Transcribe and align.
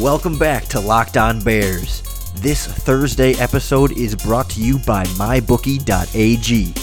Welcome 0.00 0.36
back 0.38 0.64
to 0.66 0.80
Locked 0.80 1.16
On 1.16 1.40
Bears. 1.40 2.02
This 2.34 2.66
Thursday 2.66 3.34
episode 3.34 3.92
is 3.92 4.16
brought 4.16 4.50
to 4.50 4.60
you 4.60 4.80
by 4.80 5.04
MyBookie.ag. 5.04 6.74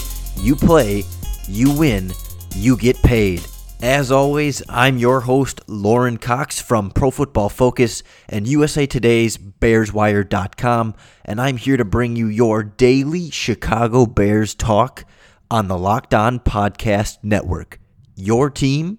You 0.42 0.56
play, 0.56 1.04
you 1.46 1.78
win, 1.78 2.10
you 2.56 2.74
get 2.74 2.96
paid. 3.02 3.44
As 3.82 4.10
always, 4.10 4.62
I'm 4.66 4.96
your 4.96 5.20
host, 5.20 5.60
Lorin 5.66 6.16
Cox 6.16 6.58
from 6.58 6.90
Pro 6.90 7.10
Football 7.10 7.50
Focus 7.50 8.02
and 8.30 8.48
USA 8.48 8.86
Today's 8.86 9.36
BearsWire.com, 9.36 10.94
and 11.26 11.38
I'm 11.38 11.58
here 11.58 11.76
to 11.76 11.84
bring 11.84 12.16
you 12.16 12.28
your 12.28 12.62
daily 12.62 13.30
Chicago 13.30 14.06
Bears 14.06 14.54
talk 14.54 15.04
on 15.50 15.68
the 15.68 15.78
Locked 15.78 16.14
On 16.14 16.40
Podcast 16.40 17.18
Network. 17.22 17.78
Your 18.16 18.48
team 18.48 18.98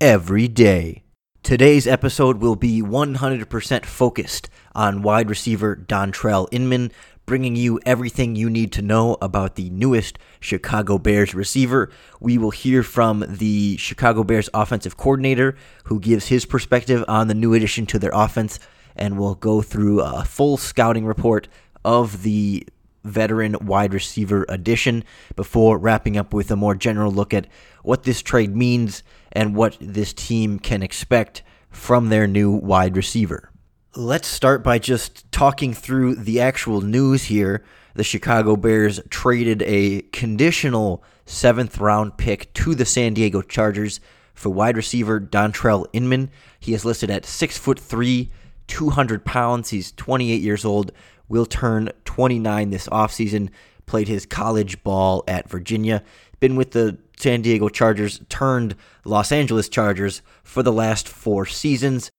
every 0.00 0.48
day. 0.48 1.01
Today's 1.42 1.88
episode 1.88 2.40
will 2.40 2.54
be 2.54 2.80
100% 2.80 3.84
focused 3.84 4.48
on 4.76 5.02
wide 5.02 5.28
receiver 5.28 5.74
Dontrelle 5.74 6.46
Inman, 6.52 6.92
bringing 7.26 7.56
you 7.56 7.80
everything 7.84 8.36
you 8.36 8.48
need 8.48 8.70
to 8.72 8.80
know 8.80 9.16
about 9.20 9.56
the 9.56 9.68
newest 9.70 10.20
Chicago 10.38 10.98
Bears 10.98 11.34
receiver. 11.34 11.90
We 12.20 12.38
will 12.38 12.52
hear 12.52 12.84
from 12.84 13.24
the 13.28 13.76
Chicago 13.76 14.22
Bears 14.22 14.50
offensive 14.54 14.96
coordinator, 14.96 15.56
who 15.86 15.98
gives 15.98 16.28
his 16.28 16.46
perspective 16.46 17.04
on 17.08 17.26
the 17.26 17.34
new 17.34 17.54
addition 17.54 17.86
to 17.86 17.98
their 17.98 18.12
offense, 18.14 18.60
and 18.94 19.18
we'll 19.18 19.34
go 19.34 19.62
through 19.62 20.00
a 20.00 20.24
full 20.24 20.56
scouting 20.56 21.04
report 21.04 21.48
of 21.84 22.22
the 22.22 22.64
veteran 23.04 23.56
wide 23.60 23.92
receiver 23.92 24.44
addition 24.48 25.04
before 25.36 25.78
wrapping 25.78 26.16
up 26.16 26.32
with 26.32 26.50
a 26.50 26.56
more 26.56 26.74
general 26.74 27.12
look 27.12 27.34
at 27.34 27.46
what 27.82 28.04
this 28.04 28.22
trade 28.22 28.54
means 28.54 29.02
and 29.32 29.56
what 29.56 29.76
this 29.80 30.12
team 30.12 30.58
can 30.58 30.82
expect 30.82 31.42
from 31.70 32.08
their 32.08 32.26
new 32.26 32.50
wide 32.50 32.96
receiver. 32.96 33.50
Let's 33.94 34.28
start 34.28 34.64
by 34.64 34.78
just 34.78 35.30
talking 35.32 35.74
through 35.74 36.14
the 36.14 36.40
actual 36.40 36.80
news 36.80 37.24
here. 37.24 37.64
The 37.94 38.04
Chicago 38.04 38.56
Bears 38.56 39.00
traded 39.10 39.62
a 39.62 40.02
conditional 40.12 41.04
seventh 41.26 41.78
round 41.78 42.16
pick 42.16 42.52
to 42.54 42.74
the 42.74 42.86
San 42.86 43.14
Diego 43.14 43.42
Chargers 43.42 44.00
for 44.34 44.48
wide 44.48 44.76
receiver 44.76 45.20
Dontrelle 45.20 45.86
Inman. 45.92 46.30
He 46.58 46.72
is 46.72 46.84
listed 46.84 47.10
at 47.10 47.26
six 47.26 47.58
foot 47.58 47.78
three, 47.78 48.30
200 48.66 49.24
pounds. 49.24 49.70
He's 49.70 49.92
28 49.92 50.40
years 50.40 50.64
old, 50.64 50.92
will 51.32 51.46
turn 51.46 51.90
29 52.04 52.70
this 52.70 52.86
offseason. 52.88 53.48
Played 53.86 54.06
his 54.06 54.26
college 54.26 54.84
ball 54.84 55.24
at 55.26 55.48
Virginia. 55.48 56.04
Been 56.38 56.56
with 56.56 56.72
the 56.72 56.98
San 57.16 57.40
Diego 57.40 57.68
Chargers 57.68 58.20
turned 58.28 58.76
Los 59.04 59.32
Angeles 59.32 59.68
Chargers 59.68 60.20
for 60.44 60.62
the 60.62 60.72
last 60.72 61.08
four 61.08 61.46
seasons. 61.46 62.10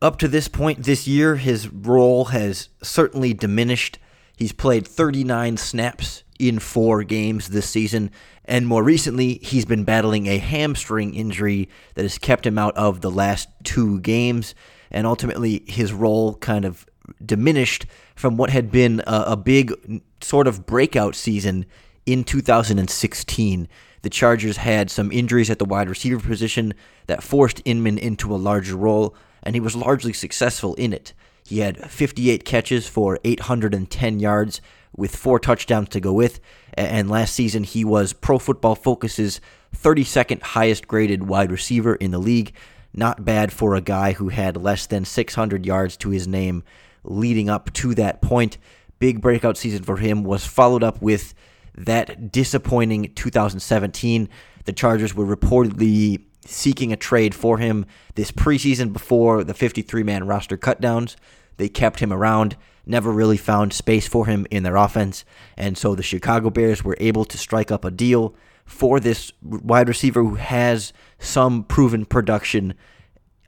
Up 0.00 0.18
to 0.18 0.26
this 0.26 0.48
point 0.48 0.84
this 0.84 1.06
year, 1.06 1.36
his 1.36 1.68
role 1.68 2.26
has 2.26 2.70
certainly 2.82 3.34
diminished. 3.34 3.98
He's 4.36 4.52
played 4.52 4.88
39 4.88 5.58
snaps 5.58 6.24
in 6.38 6.58
four 6.58 7.04
games 7.04 7.48
this 7.48 7.68
season, 7.68 8.10
and 8.44 8.66
more 8.66 8.82
recently, 8.82 9.34
he's 9.42 9.64
been 9.64 9.84
battling 9.84 10.26
a 10.26 10.38
hamstring 10.38 11.14
injury 11.14 11.68
that 11.94 12.02
has 12.02 12.18
kept 12.18 12.46
him 12.46 12.58
out 12.58 12.76
of 12.76 13.00
the 13.00 13.10
last 13.10 13.48
two 13.62 14.00
games, 14.00 14.54
and 14.90 15.06
ultimately, 15.06 15.62
his 15.66 15.92
role 15.92 16.34
kind 16.36 16.64
of 16.64 16.86
diminished 17.24 17.86
from 18.14 18.36
what 18.36 18.50
had 18.50 18.70
been 18.70 19.00
a, 19.06 19.24
a 19.28 19.36
big 19.36 20.02
sort 20.20 20.46
of 20.46 20.66
breakout 20.66 21.14
season 21.14 21.66
in 22.06 22.24
2016. 22.24 23.68
The 24.02 24.10
Chargers 24.10 24.56
had 24.56 24.90
some 24.90 25.12
injuries 25.12 25.50
at 25.50 25.58
the 25.58 25.64
wide 25.64 25.88
receiver 25.88 26.20
position 26.20 26.74
that 27.06 27.22
forced 27.22 27.62
Inman 27.64 27.98
into 27.98 28.34
a 28.34 28.36
larger 28.36 28.76
role, 28.76 29.14
and 29.42 29.54
he 29.54 29.60
was 29.60 29.76
largely 29.76 30.12
successful 30.12 30.74
in 30.74 30.92
it. 30.92 31.12
He 31.44 31.60
had 31.60 31.90
58 31.90 32.44
catches 32.44 32.88
for 32.88 33.18
810 33.24 34.20
yards 34.20 34.60
with 34.96 35.16
four 35.16 35.38
touchdowns 35.38 35.88
to 35.90 36.00
go 36.00 36.12
with, 36.12 36.40
and 36.74 37.10
last 37.10 37.34
season 37.34 37.64
he 37.64 37.84
was 37.84 38.12
Pro 38.12 38.38
Football 38.38 38.74
Focus's 38.74 39.40
32nd 39.76 40.42
highest 40.42 40.86
graded 40.86 41.26
wide 41.26 41.50
receiver 41.50 41.94
in 41.94 42.10
the 42.10 42.18
league. 42.18 42.52
Not 42.94 43.24
bad 43.24 43.52
for 43.52 43.74
a 43.74 43.80
guy 43.80 44.12
who 44.12 44.28
had 44.28 44.56
less 44.56 44.86
than 44.86 45.04
600 45.04 45.64
yards 45.64 45.96
to 45.98 46.10
his 46.10 46.28
name 46.28 46.62
leading 47.04 47.48
up 47.48 47.72
to 47.74 47.94
that 47.94 48.22
point. 48.22 48.58
Big 48.98 49.20
breakout 49.20 49.56
season 49.56 49.82
for 49.82 49.96
him 49.96 50.22
was 50.22 50.46
followed 50.46 50.82
up 50.82 51.02
with 51.02 51.34
that 51.74 52.30
disappointing 52.30 53.12
2017. 53.14 54.28
The 54.64 54.72
Chargers 54.72 55.14
were 55.14 55.24
reportedly 55.26 56.24
seeking 56.44 56.92
a 56.92 56.96
trade 56.96 57.34
for 57.34 57.58
him 57.58 57.86
this 58.14 58.30
preseason 58.32 58.92
before 58.92 59.44
the 59.44 59.54
53 59.54 60.02
man 60.02 60.26
roster 60.26 60.56
cutdowns. 60.56 61.16
They 61.56 61.68
kept 61.68 62.00
him 62.00 62.12
around, 62.12 62.56
never 62.86 63.10
really 63.10 63.36
found 63.36 63.72
space 63.72 64.08
for 64.08 64.26
him 64.26 64.46
in 64.50 64.62
their 64.62 64.76
offense, 64.76 65.24
and 65.56 65.78
so 65.78 65.94
the 65.94 66.02
Chicago 66.02 66.50
Bears 66.50 66.82
were 66.82 66.96
able 66.98 67.24
to 67.26 67.38
strike 67.38 67.70
up 67.70 67.84
a 67.84 67.90
deal 67.90 68.34
for 68.64 69.00
this 69.00 69.32
wide 69.42 69.88
receiver 69.88 70.22
who 70.22 70.36
has 70.36 70.92
some 71.18 71.64
proven 71.64 72.04
production 72.04 72.74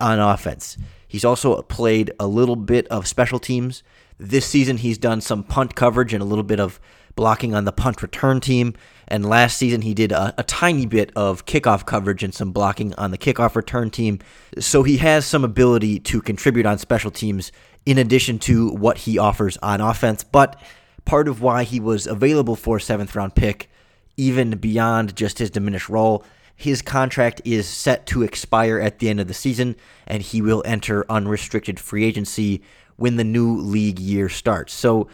on 0.04 0.20
offense. 0.20 0.76
He's 1.08 1.24
also 1.24 1.62
played 1.62 2.12
a 2.20 2.26
little 2.26 2.56
bit 2.56 2.86
of 2.88 3.06
special 3.06 3.38
teams. 3.38 3.82
This 4.18 4.46
season, 4.46 4.76
he's 4.76 4.98
done 4.98 5.20
some 5.20 5.42
punt 5.42 5.74
coverage 5.74 6.12
and 6.12 6.22
a 6.22 6.26
little 6.26 6.44
bit 6.44 6.60
of 6.60 6.78
blocking 7.16 7.54
on 7.54 7.64
the 7.64 7.72
punt 7.72 8.02
return 8.02 8.40
team. 8.40 8.74
And 9.08 9.24
last 9.24 9.56
season, 9.56 9.82
he 9.82 9.94
did 9.94 10.12
a, 10.12 10.34
a, 10.36 10.42
tiny 10.42 10.86
bit 10.86 11.12
of 11.14 11.46
kickoff 11.46 11.86
coverage 11.86 12.22
and 12.22 12.34
some 12.34 12.52
blocking 12.52 12.94
on 12.94 13.12
the 13.12 13.18
kickoff 13.18 13.54
return 13.54 13.90
team. 13.90 14.18
So 14.58 14.82
he 14.82 14.96
has 14.98 15.24
some 15.24 15.44
ability 15.44 16.00
to 16.00 16.20
contribute 16.20 16.66
on 16.66 16.78
special 16.78 17.10
teams 17.10 17.52
in 17.86 17.98
addition 17.98 18.38
to 18.40 18.70
what 18.70 18.98
he 18.98 19.18
offers 19.18 19.56
on 19.58 19.80
offense. 19.80 20.24
But 20.24 20.60
part 21.04 21.28
of 21.28 21.40
why 21.40 21.64
he 21.64 21.80
was 21.80 22.06
available 22.06 22.56
for 22.56 22.78
a 22.78 22.80
seventh 22.80 23.14
round 23.14 23.34
pick, 23.34 23.70
even 24.16 24.52
beyond 24.58 25.16
just 25.16 25.38
his 25.38 25.50
diminished 25.50 25.88
role, 25.88 26.24
his 26.56 26.82
contract 26.82 27.40
is 27.44 27.66
set 27.66 28.06
to 28.06 28.22
expire 28.22 28.78
at 28.78 28.98
the 28.98 29.08
end 29.08 29.20
of 29.20 29.28
the 29.28 29.34
season, 29.34 29.76
and 30.06 30.22
he 30.22 30.40
will 30.40 30.62
enter 30.64 31.04
unrestricted 31.10 31.80
free 31.80 32.04
agency 32.04 32.62
when 32.96 33.16
the 33.16 33.24
new 33.24 33.56
league 33.56 33.98
year 33.98 34.28
starts. 34.28 34.72
So 34.72 35.08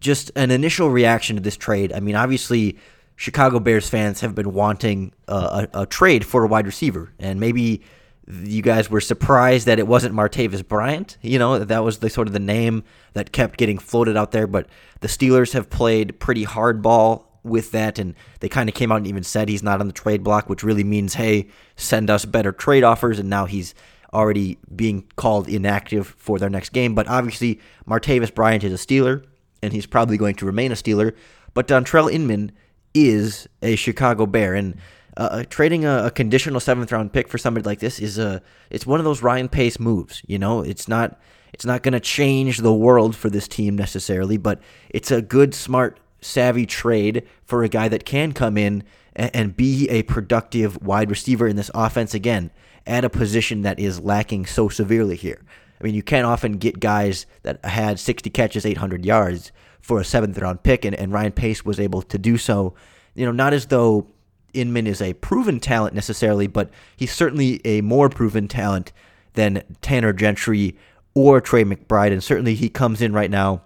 just 0.00 0.30
an 0.36 0.50
initial 0.50 0.90
reaction 0.90 1.36
to 1.36 1.42
this 1.42 1.56
trade. 1.56 1.92
I 1.92 2.00
mean, 2.00 2.14
obviously, 2.14 2.76
Chicago 3.16 3.58
Bears 3.60 3.88
fans 3.88 4.20
have 4.20 4.34
been 4.34 4.52
wanting 4.52 5.12
a, 5.28 5.68
a, 5.72 5.80
a, 5.82 5.86
trade 5.86 6.26
for 6.26 6.44
a 6.44 6.48
wide 6.48 6.66
receiver, 6.66 7.12
and 7.18 7.40
maybe 7.40 7.82
you 8.28 8.62
guys 8.62 8.90
were 8.90 9.00
surprised 9.00 9.66
that 9.66 9.78
it 9.78 9.86
wasn't 9.86 10.14
Martavis 10.14 10.66
Bryant. 10.66 11.16
You 11.22 11.38
know, 11.38 11.58
that 11.58 11.84
was 11.84 11.98
the 11.98 12.10
sort 12.10 12.26
of 12.26 12.32
the 12.32 12.40
name 12.40 12.84
that 13.14 13.32
kept 13.32 13.58
getting 13.58 13.78
floated 13.78 14.16
out 14.16 14.32
there. 14.32 14.46
But 14.46 14.66
the 15.00 15.08
Steelers 15.08 15.52
have 15.52 15.70
played 15.70 16.18
pretty 16.20 16.44
hardball 16.44 17.24
with 17.44 17.72
that, 17.72 17.98
and 17.98 18.14
they 18.40 18.48
kind 18.48 18.68
of 18.68 18.74
came 18.74 18.92
out 18.92 18.98
and 18.98 19.06
even 19.06 19.24
said 19.24 19.48
he's 19.48 19.62
not 19.62 19.80
on 19.80 19.86
the 19.86 19.92
trade 19.92 20.22
block, 20.22 20.48
which 20.48 20.62
really 20.62 20.84
means, 20.84 21.14
hey, 21.14 21.48
send 21.76 22.10
us 22.10 22.24
better 22.24 22.52
trade 22.52 22.84
offers. 22.84 23.18
And 23.18 23.28
now 23.28 23.46
he's 23.46 23.74
already 24.12 24.58
being 24.74 25.04
called 25.16 25.48
inactive 25.48 26.14
for 26.18 26.38
their 26.38 26.50
next 26.50 26.72
game. 26.72 26.94
But 26.94 27.08
obviously, 27.08 27.60
Martavis 27.88 28.34
Bryant 28.34 28.62
is 28.62 28.72
a 28.72 28.86
Steeler 28.86 29.24
and 29.62 29.72
he's 29.72 29.86
probably 29.86 30.16
going 30.16 30.34
to 30.34 30.46
remain 30.46 30.72
a 30.72 30.74
Steeler. 30.74 31.14
But 31.54 31.68
Dontrelle 31.68 32.12
Inman 32.12 32.52
is 32.94 33.48
a 33.62 33.76
Chicago 33.76 34.26
Bear, 34.26 34.54
and 34.54 34.76
uh, 35.16 35.28
uh, 35.30 35.44
trading 35.48 35.84
a, 35.84 36.06
a, 36.06 36.10
conditional 36.10 36.60
seventh 36.60 36.90
round 36.90 37.12
pick 37.12 37.28
for 37.28 37.38
somebody 37.38 37.64
like 37.64 37.78
this 37.78 38.00
is 38.00 38.18
a 38.18 38.42
it's 38.70 38.86
one 38.86 38.98
of 38.98 39.04
those 39.04 39.22
Ryan 39.22 39.48
Pace 39.48 39.78
moves. 39.78 40.22
You 40.26 40.38
know, 40.38 40.62
it's 40.62 40.88
not 40.88 41.20
it's 41.52 41.64
not 41.64 41.82
going 41.82 41.92
to 41.92 42.00
change 42.00 42.58
the 42.58 42.74
world 42.74 43.14
for 43.14 43.30
this 43.30 43.46
team 43.46 43.76
necessarily, 43.76 44.36
but 44.36 44.60
it's 44.90 45.10
a 45.10 45.22
good, 45.22 45.54
smart, 45.54 46.00
savvy 46.22 46.66
trade 46.66 47.26
for 47.44 47.62
a 47.62 47.68
guy 47.68 47.88
that 47.88 48.04
can 48.06 48.32
come 48.32 48.56
in 48.56 48.84
and, 49.14 49.30
and 49.34 49.56
be 49.56 49.88
a 49.90 50.02
productive 50.04 50.80
wide 50.82 51.10
receiver 51.10 51.46
in 51.46 51.56
this 51.56 51.70
offense 51.74 52.14
again 52.14 52.50
at 52.86 53.04
a 53.04 53.10
position 53.10 53.62
that 53.62 53.78
is 53.78 54.00
lacking 54.00 54.46
so 54.46 54.68
severely 54.68 55.16
here. 55.16 55.40
I 55.80 55.84
mean, 55.84 55.94
you 55.94 56.02
can't 56.02 56.26
often 56.26 56.58
get 56.58 56.80
guys 56.80 57.26
that 57.42 57.64
had 57.64 57.98
60 57.98 58.30
catches, 58.30 58.64
800 58.64 59.04
yards 59.04 59.52
for 59.80 60.00
a 60.00 60.04
seventh 60.04 60.38
round 60.38 60.62
pick, 60.62 60.84
and, 60.84 60.94
and 60.94 61.12
Ryan 61.12 61.32
Pace 61.32 61.64
was 61.64 61.80
able 61.80 62.02
to 62.02 62.18
do 62.18 62.38
so. 62.38 62.74
You 63.14 63.26
know, 63.26 63.32
not 63.32 63.52
as 63.52 63.66
though 63.66 64.06
Inman 64.54 64.86
is 64.86 65.02
a 65.02 65.14
proven 65.14 65.58
talent 65.58 65.94
necessarily, 65.94 66.46
but 66.46 66.70
he's 66.96 67.12
certainly 67.12 67.60
a 67.64 67.80
more 67.80 68.08
proven 68.08 68.46
talent 68.46 68.92
than 69.34 69.62
Tanner 69.80 70.12
Gentry 70.12 70.76
or 71.14 71.40
Tre 71.40 71.64
McBride, 71.64 72.12
and 72.12 72.22
certainly 72.22 72.54
he 72.54 72.68
comes 72.68 73.02
in 73.02 73.12
right 73.12 73.30
now 73.30 73.62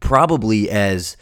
probably 0.00 0.68
as 0.68 1.16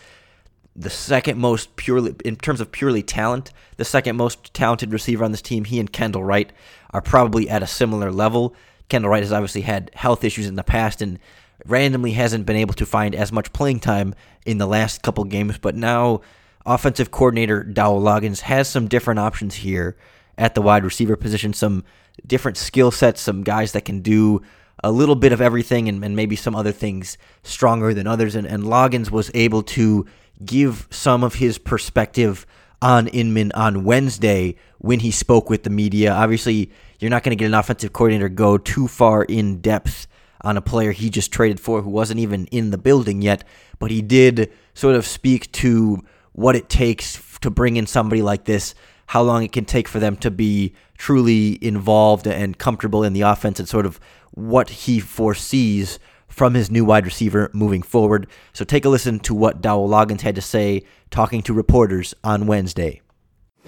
the 0.77 0.91
second 0.91 1.39
most 1.39 1.77
purely 1.77 2.15
in 2.25 2.37
terms 2.37 2.61
of 2.61 2.73
purely 2.73 3.03
talent, 3.03 3.53
the 3.77 3.85
second 3.85 4.17
most 4.17 4.53
talented 4.55 4.93
receiver 4.93 5.25
on 5.25 5.31
this 5.31 5.43
team. 5.43 5.65
He 5.65 5.79
and 5.79 5.93
Kendall 5.93 6.25
Wright 6.25 6.53
are 6.91 7.03
probably 7.03 7.49
at 7.49 7.63
a 7.63 7.67
similar 7.67 8.11
level. 8.11 8.55
Kendall 8.89 9.11
Wright 9.11 9.23
has 9.23 9.33
obviously 9.33 9.63
had 9.63 9.91
health 9.95 10.25
issues 10.25 10.47
in 10.47 10.57
the 10.57 10.65
past 10.65 11.01
and 11.01 11.19
randomly 11.67 12.13
hasn't 12.13 12.47
been 12.47 12.57
able 12.57 12.75
to 12.75 12.87
find 12.87 13.15
as 13.15 13.33
much 13.33 13.53
playing 13.53 13.81
time 13.81 14.15
in 14.45 14.59
the 14.59 14.67
last 14.67 15.03
couple 15.03 15.25
games, 15.25 15.59
but 15.59 15.75
now 15.77 16.21
offensive 16.67 17.11
coordinator 17.11 17.63
Dowell 17.63 18.01
Loggains 18.01 18.41
has 18.41 18.69
some 18.69 18.89
different 18.89 19.21
options 19.21 19.57
here 19.57 19.97
at 20.37 20.55
the 20.55 20.63
wide 20.63 20.85
receiver 20.85 21.17
position, 21.17 21.53
some 21.53 21.85
different 22.27 22.57
skill 22.57 22.91
sets, 22.91 23.21
some 23.21 23.43
guys 23.43 23.73
that 23.73 23.85
can 23.85 24.01
do 24.01 24.43
a 24.83 24.91
little 24.91 25.15
bit 25.15 25.33
of 25.33 25.41
everything 25.41 25.89
and, 25.89 26.05
and 26.05 26.17
maybe 26.17 26.37
some 26.37 26.55
other 26.55 26.73
things 26.73 27.17
stronger 27.43 27.95
than 27.95 28.07
others. 28.07 28.35
And, 28.35 28.47
and 28.47 28.65
Loggains 28.65 29.11
was 29.11 29.31
able 29.35 29.63
to 29.63 30.05
give 30.45 30.89
some 30.91 31.23
of 31.23 31.35
his 31.35 31.59
perspective 31.59 32.47
on 32.81 33.09
Inman 33.09 33.53
on 33.53 33.85
Wednesday 33.85 34.57
when 34.79 35.01
he 35.01 35.11
spoke 35.11 35.49
with 35.49 35.63
the 35.63 35.71
media. 35.71 36.13
Obviously, 36.13 36.71
you're 36.99 37.11
not 37.11 37.23
going 37.23 37.37
to 37.37 37.41
get 37.41 37.47
an 37.47 37.55
offensive 37.55 37.93
coordinator 37.93 38.29
go 38.29 38.59
too 38.59 38.89
far 38.89 39.25
in 39.25 39.61
depth 39.61 40.07
on 40.43 40.57
a 40.57 40.63
player 40.63 40.93
he 40.93 41.09
just 41.09 41.33
traded 41.33 41.59
for 41.59 41.81
who 41.81 41.91
wasn't 41.91 42.21
even 42.21 42.47
in 42.47 42.71
the 42.71 42.79
building 42.79 43.23
yet, 43.23 43.45
but 43.79 43.91
he 43.91 44.03
did 44.03 44.53
sort 44.75 44.95
of 44.95 45.07
speak 45.07 45.51
to 45.53 46.05
what 46.33 46.57
it 46.57 46.69
takes 46.69 47.39
to 47.39 47.51
bring 47.51 47.77
in 47.77 47.87
somebody 47.87 48.21
like 48.21 48.45
this, 48.45 48.75
how 49.07 49.23
long 49.23 49.43
it 49.43 49.53
can 49.53 49.65
take 49.65 49.89
for 49.89 49.99
them 49.99 50.17
to 50.17 50.31
be 50.31 50.75
truly 50.99 51.59
involved 51.65 52.27
and 52.27 52.59
comfortable 52.59 53.03
in 53.05 53.13
the 53.13 53.23
offense, 53.23 53.59
and 53.59 53.69
sort 53.69 53.87
of 53.87 53.99
what 54.33 54.69
he 54.69 55.01
foresees 55.01 55.99
from 56.35 56.55
his 56.55 56.69
new 56.69 56.85
wide 56.85 57.07
receiver 57.07 57.49
moving 57.55 57.81
forward. 57.81 58.27
So 58.53 58.65
take 58.65 58.85
a 58.85 58.89
listen 58.89 59.21
to 59.21 59.35
what 59.35 59.61
Dowell 59.61 59.89
Loggains 59.89 60.23
had 60.23 60.35
to 60.35 60.41
say 60.41 60.83
talking 61.11 61.43
to 61.43 61.55
reporters 61.55 62.13
on 62.25 62.49
Wednesday. 62.49 63.01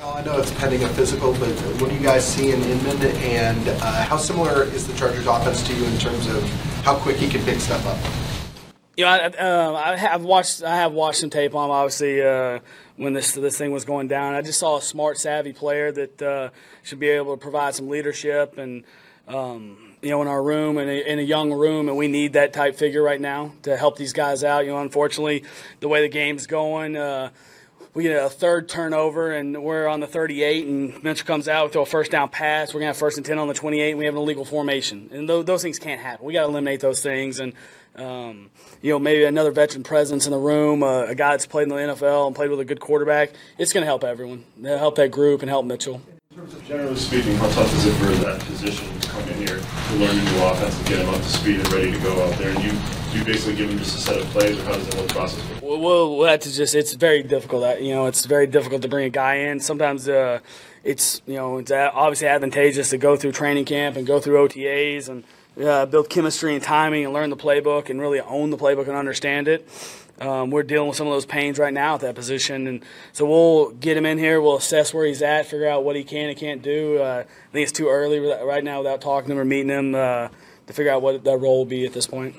I 0.03 0.23
know 0.23 0.39
it's 0.39 0.53
pending 0.53 0.83
a 0.83 0.89
physical, 0.89 1.33
but 1.35 1.49
what 1.81 1.89
do 1.89 1.97
you 1.97 2.03
guys 2.03 2.27
see 2.27 2.51
in 2.51 2.61
Inman, 2.63 3.01
and 3.03 3.69
uh, 3.69 4.05
how 4.05 4.17
similar 4.19 4.65
is 4.65 4.87
the 4.87 4.93
Chargers' 4.95 5.27
offense 5.27 5.67
to 5.69 5.75
you 5.75 5.85
in 5.87 5.97
terms 5.99 6.27
of 6.27 6.43
how 6.83 6.97
quick 6.97 7.17
he 7.17 7.29
can 7.29 7.43
pick 7.45 7.61
stuff 7.61 7.87
up? 7.87 8.67
You 8.97 9.05
know, 9.05 9.11
I, 9.11 9.27
uh, 9.29 9.73
I 9.73 9.97
have 9.97 10.23
watched. 10.23 10.63
I 10.63 10.77
have 10.77 10.93
watched 10.93 11.21
some 11.21 11.31
tape 11.31 11.55
on 11.55 11.67
him. 11.67 11.71
Obviously, 11.71 12.21
uh, 12.21 12.59
when 12.97 13.15
this 13.15 13.33
this 13.33 13.57
thing 13.57 13.71
was 13.71 13.87
going 13.87 14.09
down, 14.09 14.35
I 14.35 14.43
just 14.43 14.59
saw 14.59 14.77
a 14.77 14.83
smart, 14.83 15.17
savvy 15.17 15.55
player 15.55 15.93
that 15.93 16.21
uh, 16.21 16.51
should 16.83 16.99
be 16.99 17.09
able 17.09 17.35
to 17.37 17.41
provide 17.41 17.75
some 17.75 17.89
leadership 17.89 18.59
and. 18.59 18.85
Um, 19.29 19.86
you 20.03 20.11
know, 20.11 20.23
in 20.23 20.29
our 20.29 20.43
room 20.43 20.79
and 20.79 20.91
in 20.91 21.19
a 21.19 21.23
young 21.23 21.53
room, 21.53 21.89
and 21.89 21.97
we 21.97 22.09
need 22.09 22.35
that 22.35 22.53
type 22.53 22.77
figure 22.77 23.03
right 23.03 23.21
now 23.21 23.53
to 23.63 23.77
help 23.77 23.97
these 23.97 24.13
guys 24.13 24.45
out. 24.45 24.65
You 24.65 24.73
know, 24.73 24.81
unfortunately, 24.81 25.45
the 25.81 25.89
way 25.89 26.03
the 26.03 26.09
game's 26.09 26.47
going, 26.47 26.97
uh, 26.97 27.31
we 27.95 28.03
get 28.03 28.23
a 28.23 28.29
third 28.29 28.69
turnover, 28.69 29.33
and 29.33 29.63
we're 29.65 29.87
on 29.87 30.01
the 30.01 30.07
38, 30.07 30.67
and 30.67 31.03
Mitchell 31.03 31.27
comes 31.27 31.49
out, 31.49 31.67
we 31.67 31.73
throw 31.73 31.83
a 31.83 31.87
first 31.87 32.11
down 32.11 32.29
pass. 32.29 32.75
We're 32.75 32.81
gonna 32.81 32.89
have 32.89 32.99
first 32.99 33.17
and 33.17 33.25
10 33.25 33.39
on 33.39 33.49
the 33.49 33.55
28, 33.55 33.91
and 33.91 33.99
we 33.99 34.05
have 34.05 34.15
an 34.15 34.21
illegal 34.21 34.45
formation, 34.45 35.09
and 35.13 35.27
those, 35.27 35.47
those 35.47 35.63
things 35.63 35.79
can't 35.79 36.01
happen. 36.01 36.27
We 36.27 36.35
got 36.35 36.43
to 36.43 36.49
eliminate 36.49 36.81
those 36.81 37.01
things, 37.01 37.41
and 37.41 37.55
um, 37.97 38.51
you 38.83 38.93
know, 38.93 38.99
maybe 38.99 39.25
another 39.25 39.51
veteran 39.51 39.83
presence 39.83 40.27
in 40.27 40.33
the 40.33 40.39
room, 40.39 40.83
uh, 40.83 41.05
a 41.07 41.15
guy 41.15 41.31
that's 41.31 41.47
played 41.47 41.63
in 41.63 41.69
the 41.71 41.77
NFL 41.77 42.27
and 42.27 42.37
played 42.37 42.51
with 42.51 42.61
a 42.61 42.65
good 42.67 42.81
quarterback. 42.81 43.31
It's 43.57 43.73
to 43.73 43.85
help 43.85 44.05
everyone, 44.05 44.45
It'll 44.61 44.77
help 44.77 44.97
that 44.97 45.11
group, 45.11 45.41
and 45.41 45.49
help 45.49 45.65
Mitchell. 45.65 46.03
In 46.31 46.37
terms 46.37 46.53
of 46.53 46.65
generally 46.67 46.97
speaking, 46.97 47.35
how 47.37 47.49
tough 47.49 47.75
is 47.75 47.87
it 47.87 47.93
for 47.93 48.25
that 48.27 48.41
position 48.41 49.06
come 49.17 49.29
in 49.31 49.47
here 49.47 49.59
to 49.59 49.95
learn 49.97 50.19
a 50.19 50.23
new 50.23 50.45
offense 50.45 50.77
and 50.79 50.87
get 50.89 50.99
him 51.01 51.09
up 51.09 51.21
to 51.21 51.29
speed 51.29 51.61
and 51.61 51.73
ready 51.73 51.93
to 51.93 51.99
go 51.99 52.25
out 52.25 52.39
there? 52.39 52.51
And 52.51 52.63
you, 52.63 52.73
you 53.13 53.25
basically 53.25 53.57
give 53.57 53.71
him 53.71 53.79
just 53.79 53.97
a 53.97 54.01
set 54.01 54.21
of 54.21 54.27
plays, 54.29 54.59
or 54.59 54.65
how 54.65 54.73
does 54.73 54.89
the 54.89 54.97
whole 54.97 55.07
process 55.09 55.51
work? 55.51 55.63
Well, 55.63 55.81
well, 55.81 56.19
that's 56.21 56.57
just 56.57 56.75
it's 56.75 56.95
very 56.95 57.23
difficult. 57.23 57.81
You 57.81 57.95
know, 57.95 58.07
it's 58.07 58.27
very 58.27 58.47
difficult 58.47 58.83
to 58.83 58.89
bring 58.89 59.07
a 59.07 59.11
guy 59.11 59.37
in. 59.37 59.61
Sometimes 59.61 60.09
uh, 60.09 60.41
it's 60.85 61.23
you 61.27 61.35
know 61.35 61.59
it's 61.59 61.71
obviously 61.71 62.29
advantageous 62.29 62.91
to 62.91 62.99
go 62.99 63.17
through 63.17 63.33
training 63.33 63.65
camp 63.65 63.97
and 63.97 64.07
go 64.07 64.21
through 64.21 64.47
OTAs 64.47 65.09
and 65.09 65.25
uh, 65.63 65.87
build 65.87 66.09
chemistry 66.11 66.55
and 66.55 66.63
timing 66.63 67.05
and 67.05 67.13
learn 67.13 67.31
the 67.31 67.37
playbook 67.37 67.91
and 67.91 68.01
really 68.01 68.21
own 68.21 68.51
the 68.51 68.59
playbook 68.59 68.87
and 68.89 68.97
understand 68.97 69.49
it. 69.49 69.67
Um, 70.21 70.51
we're 70.51 70.63
dealing 70.63 70.89
with 70.89 70.97
some 70.97 71.07
of 71.07 71.13
those 71.13 71.27
pains 71.27 71.59
right 71.59 71.73
now 71.73 71.97
at 71.97 72.01
that 72.01 72.15
position, 72.15 72.67
and 72.67 72.85
so 73.13 73.27
we'll 73.27 73.71
get 73.73 73.97
him 73.97 74.07
in 74.07 74.17
here. 74.17 74.41
We'll 74.41 74.57
assess 74.57 74.95
where 74.95 75.05
he's 75.05 75.21
at, 75.21 75.47
figure 75.47 75.69
out 75.69 75.85
what 75.85 75.95
he 75.95 76.05
can 76.05 76.31
and 76.31 76.39
can't 76.39 76.63
do. 76.63 76.99
Uh, 76.99 77.25
I 77.27 77.53
think 77.53 77.65
it's 77.65 77.73
too 77.73 77.89
early 77.89 78.19
right 78.19 78.65
now 78.65 78.79
without 78.79 79.01
talking 79.01 79.29
to 79.29 79.33
him 79.35 79.39
or 79.39 79.45
meeting 79.45 79.69
him 79.69 79.95
uh, 79.95 80.29
to 80.67 80.73
figure 80.73 80.91
out 80.91 81.03
what 81.03 81.23
that 81.25 81.37
role 81.37 81.59
will 81.59 81.65
be 81.67 81.85
at 81.85 81.93
this 81.93 82.07
point. 82.07 82.35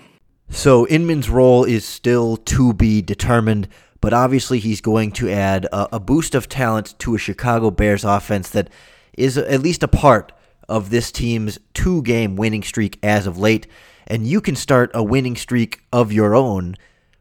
So 0.49 0.87
Inman's 0.87 1.29
role 1.29 1.65
is 1.65 1.85
still 1.85 2.37
to 2.37 2.73
be 2.73 3.01
determined, 3.01 3.67
but 4.01 4.13
obviously 4.13 4.59
he's 4.59 4.81
going 4.81 5.11
to 5.13 5.29
add 5.29 5.65
a, 5.65 5.97
a 5.97 5.99
boost 5.99 6.35
of 6.35 6.49
talent 6.49 6.97
to 6.99 7.15
a 7.15 7.17
Chicago 7.17 7.69
Bears 7.69 8.03
offense 8.03 8.49
that 8.51 8.69
is 9.17 9.37
at 9.37 9.61
least 9.61 9.83
a 9.83 9.87
part 9.87 10.31
of 10.69 10.89
this 10.89 11.11
team's 11.11 11.59
two 11.73 12.01
game 12.03 12.35
winning 12.35 12.63
streak 12.63 12.97
as 13.03 13.27
of 13.27 13.37
late. 13.37 13.67
And 14.07 14.25
you 14.25 14.39
can 14.39 14.55
start 14.55 14.89
a 14.93 15.03
winning 15.03 15.35
streak 15.35 15.81
of 15.91 16.13
your 16.13 16.33
own 16.33 16.75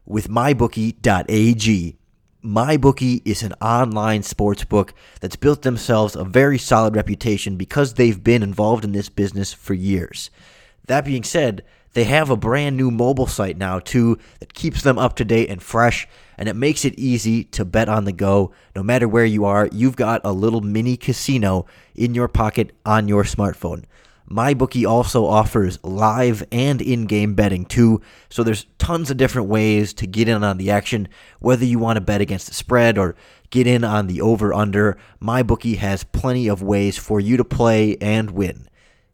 with 0.07 0.29
mybookie.ag. 0.29 1.97
MyBookie 2.43 3.21
is 3.25 3.43
an 3.43 3.53
online 3.61 4.23
sports 4.23 4.63
book 4.63 4.93
that's 5.19 5.35
built 5.35 5.63
themselves 5.63 6.15
a 6.15 6.23
very 6.23 6.57
solid 6.57 6.95
reputation 6.95 7.57
because 7.57 7.93
they've 7.95 8.23
been 8.23 8.41
involved 8.41 8.85
in 8.85 8.93
this 8.93 9.09
business 9.09 9.51
for 9.53 9.73
years. 9.73 10.29
That 10.85 11.03
being 11.03 11.23
said, 11.23 11.63
they 11.93 12.05
have 12.05 12.29
a 12.29 12.37
brand 12.37 12.77
new 12.77 12.91
mobile 12.91 13.27
site 13.27 13.57
now 13.57 13.79
too 13.79 14.17
that 14.39 14.53
keeps 14.53 14.83
them 14.83 14.97
up 14.97 15.15
to 15.17 15.25
date 15.25 15.49
and 15.49 15.61
fresh 15.61 16.07
and 16.37 16.47
it 16.47 16.55
makes 16.55 16.85
it 16.85 16.97
easy 16.97 17.43
to 17.45 17.65
bet 17.65 17.89
on 17.89 18.05
the 18.05 18.13
go. 18.13 18.53
No 18.75 18.83
matter 18.83 19.07
where 19.07 19.25
you 19.25 19.45
are, 19.45 19.67
you've 19.71 19.95
got 19.95 20.21
a 20.23 20.31
little 20.31 20.61
mini 20.61 20.95
casino 20.95 21.65
in 21.95 22.13
your 22.13 22.27
pocket 22.27 22.71
on 22.85 23.07
your 23.07 23.23
smartphone. 23.23 23.83
MyBookie 24.29 24.87
also 24.87 25.25
offers 25.25 25.79
live 25.83 26.45
and 26.51 26.81
in-game 26.81 27.33
betting 27.33 27.65
too, 27.65 28.01
so 28.29 28.43
there's 28.43 28.65
tons 28.77 29.09
of 29.09 29.15
different 29.15 29.47
ways 29.47 29.93
to 29.93 30.05
get 30.05 30.27
in 30.27 30.43
on 30.43 30.57
the 30.57 30.69
action. 30.69 31.07
Whether 31.39 31.63
you 31.63 31.79
want 31.79 31.95
to 31.95 32.01
bet 32.01 32.19
against 32.19 32.47
the 32.47 32.53
spread 32.53 32.97
or 32.97 33.15
get 33.51 33.67
in 33.67 33.85
on 33.85 34.07
the 34.07 34.19
over/under, 34.19 34.97
MyBookie 35.21 35.77
has 35.77 36.03
plenty 36.03 36.49
of 36.49 36.61
ways 36.61 36.97
for 36.97 37.21
you 37.21 37.37
to 37.37 37.45
play 37.45 37.95
and 38.01 38.31
win. 38.31 38.67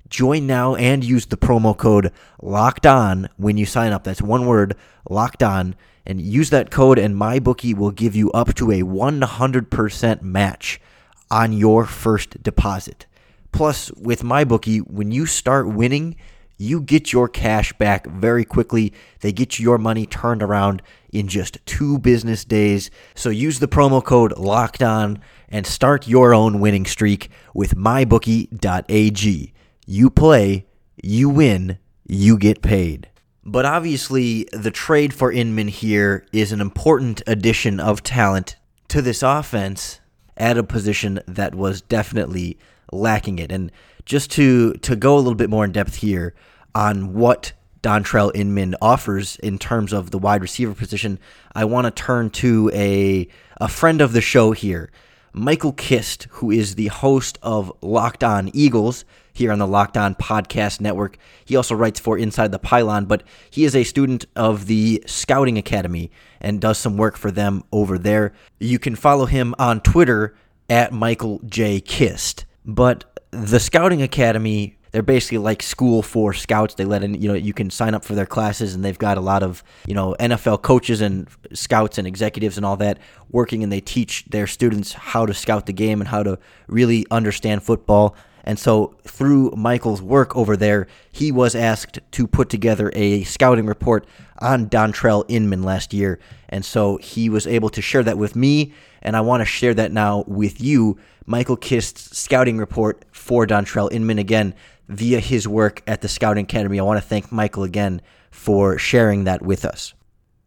Join 0.10 0.48
now 0.48 0.76
and 0.76 1.04
use 1.04 1.28
the 1.28 1.38
promo 1.38 1.78
code 1.78 2.12
LOCKED 2.42 2.86
ON 2.86 3.30
when 3.38 3.58
you 3.58 3.66
sign 3.66 3.92
up. 3.92 4.04
That's 4.04 4.22
one 4.22 4.46
word, 4.48 4.76
LOCKED 5.10 5.44
ON, 5.44 5.76
and 6.06 6.22
use 6.22 6.50
that 6.50 6.72
code 6.72 6.98
and 6.98 7.16
MyBookie 7.16 7.76
will 7.76 7.92
give 7.92 8.16
you 8.16 8.32
up 8.32 8.56
to 8.56 8.72
a 8.72 8.82
100% 8.84 10.22
match 10.22 10.82
on 11.30 11.54
your 11.54 11.86
first 11.86 12.42
deposit. 12.44 13.06
Plus, 13.54 13.92
with 13.94 14.24
MyBookie, 14.24 14.82
when 14.90 15.12
you 15.12 15.26
start 15.26 15.68
winning, 15.68 16.16
you 16.58 16.82
get 16.82 17.14
your 17.14 17.28
cash 17.30 17.72
back 17.74 18.08
very 18.08 18.44
quickly. 18.44 18.94
They 19.22 19.32
get 19.32 19.60
your 19.60 19.78
money 19.78 20.06
turned 20.06 20.42
around 20.44 20.82
in 21.12 21.28
just 21.28 21.64
two 21.66 22.00
business 22.00 22.44
days. 22.44 22.90
So 23.16 23.30
use 23.30 23.60
the 23.60 23.68
promo 23.68 24.04
code 24.04 24.38
LOCKED 24.38 24.84
ON 24.84 25.20
and 25.50 25.68
start 25.68 26.08
your 26.08 26.34
own 26.34 26.60
winning 26.60 26.86
streak 26.86 27.30
with 27.54 27.76
mybookie.ag. 27.76 29.54
You 29.86 30.10
play, 30.10 30.66
you 31.02 31.30
win, 31.30 31.78
you 32.08 32.38
get 32.38 32.62
paid. 32.62 33.10
But 33.46 33.66
obviously, 33.66 34.48
the 34.52 34.72
trade 34.72 35.14
for 35.14 35.32
Inman 35.32 35.68
here 35.68 36.26
is 36.32 36.52
an 36.52 36.62
important 36.62 37.22
addition 37.28 37.80
of 37.80 38.02
talent 38.02 38.56
to 38.88 39.02
this 39.02 39.22
offense 39.22 40.00
at 40.38 40.58
a 40.58 40.64
position 40.64 41.20
that 41.28 41.54
was 41.54 41.82
definitely 41.82 42.58
lacking 42.94 43.40
it. 43.40 43.52
And 43.52 43.72
just 44.06 44.32
to 44.32 44.74
to 44.74 44.96
go 44.96 45.16
a 45.16 45.20
little 45.20 45.36
bit 45.36 45.50
more 45.50 45.66
in 45.66 45.72
depth 45.72 45.96
here 45.96 46.34
on 46.76 47.14
what 47.14 47.54
Dontrelle 47.82 48.32
Inman 48.34 48.76
offers 48.82 49.36
in 49.38 49.58
terms 49.60 49.94
of 49.94 50.12
the 50.12 50.18
wide 50.18 50.42
receiver 50.42 50.74
position, 50.74 51.20
I 51.54 51.66
want 51.66 51.86
to 51.86 51.92
turn 51.92 52.30
to 52.32 52.72
a 52.74 53.28
a 53.58 53.68
friend 53.68 54.02
of 54.02 54.14
the 54.14 54.22
show 54.22 54.52
here, 54.52 54.92
Michael 55.34 55.74
Kist, 55.74 56.28
who 56.32 56.52
is 56.52 56.76
the 56.76 56.88
host 56.88 57.38
of 57.42 57.72
Locked 57.82 58.24
On 58.24 58.50
Eagles 58.54 59.06
here 59.34 59.52
on 59.52 59.60
the 59.60 59.68
Locked 59.68 59.98
On 59.98 60.16
Podcast 60.16 60.80
Network. 60.80 61.18
He 61.44 61.56
also 61.56 61.76
writes 61.76 62.00
for 62.00 62.18
Inside 62.18 62.52
the 62.52 62.60
Pylon, 62.60 63.06
but 63.06 63.24
he 63.50 63.66
is 63.66 63.76
a 63.76 63.84
student 63.84 64.26
of 64.36 64.68
the 64.68 65.04
Scouting 65.08 65.58
Academy 65.58 66.12
and 66.40 66.62
does 66.62 66.78
some 66.78 66.98
work 66.98 67.18
for 67.18 67.32
them 67.32 67.64
over 67.72 67.98
there. 67.98 68.34
You 68.60 68.80
can 68.80 68.96
follow 68.96 69.26
him 69.26 69.56
on 69.58 69.82
Twitter 69.82 70.36
at 70.70 70.94
Michael 70.94 71.40
J. 71.46 71.82
Kist. 71.82 72.46
But 72.66 73.06
the 73.32 73.60
Scouting 73.60 74.02
Academy, 74.02 74.78
they're 74.92 75.02
basically 75.02 75.40
like 75.40 75.64
school 75.64 76.02
for 76.02 76.34
scouts. 76.34 76.76
They 76.76 76.86
let 76.86 77.04
in, 77.04 77.20
you 77.20 77.28
know, 77.28 77.34
you 77.34 77.54
can 77.54 77.70
sign 77.70 77.94
up 77.96 78.06
for 78.06 78.16
their 78.16 78.26
classes, 78.26 78.76
and 78.76 78.86
they've 78.86 78.98
got 78.98 79.18
a 79.18 79.22
lot 79.22 79.44
of, 79.44 79.64
you 79.88 79.96
know, 79.96 80.16
NFL 80.20 80.62
coaches 80.62 81.02
and 81.02 81.28
scouts 81.54 81.98
and 81.98 82.08
executives 82.08 82.58
and 82.58 82.66
all 82.66 82.78
that 82.78 83.00
working, 83.30 83.64
and 83.64 83.72
they 83.72 83.82
teach 83.82 84.26
their 84.26 84.48
students 84.48 84.94
how 84.94 85.26
to 85.26 85.34
scout 85.34 85.66
the 85.66 85.74
game 85.74 86.00
and 86.00 86.08
how 86.08 86.24
to 86.24 86.38
really 86.68 87.06
understand 87.10 87.64
football. 87.64 88.16
And 88.46 88.60
so, 88.60 88.96
through 89.04 89.52
Michael's 89.56 90.02
work 90.02 90.36
over 90.36 90.58
there, 90.58 90.88
he 91.12 91.32
was 91.32 91.56
asked 91.56 92.00
to 92.12 92.28
put 92.28 92.50
together 92.50 92.92
a 92.94 93.24
scouting 93.24 93.66
report 93.66 94.06
on 94.40 94.70
Dontrelle 94.70 95.24
Inman 95.30 95.64
last 95.64 95.94
year. 95.94 96.20
And 96.50 96.66
so, 96.66 96.98
he 96.98 97.30
was 97.30 97.48
able 97.48 97.70
to 97.70 97.82
share 97.82 98.04
that 98.04 98.18
with 98.18 98.36
me, 98.36 98.74
and 99.04 99.16
I 99.16 99.22
want 99.22 99.42
to 99.42 99.46
share 99.46 99.74
that 99.76 99.92
now 99.92 100.24
with 100.28 100.60
you. 100.60 100.98
Michael 101.26 101.58
Kist's 101.58 102.18
scouting 102.18 102.58
report 102.58 103.06
for 103.12 103.46
Dontrelle 103.46 103.92
Inman 103.92 104.18
again 104.18 104.56
via 104.88 105.20
his 105.20 105.48
work 105.48 105.82
at 105.86 106.02
the 106.02 106.08
Scouting 106.08 106.46
Academy. 106.46 106.80
I 106.80 106.84
want 106.84 107.02
to 107.02 107.08
thank 107.08 107.32
Michael 107.32 107.64
again 107.64 108.02
for 108.32 108.78
sharing 108.78 109.26
that 109.26 109.42
with 109.42 109.64
us. 109.64 109.94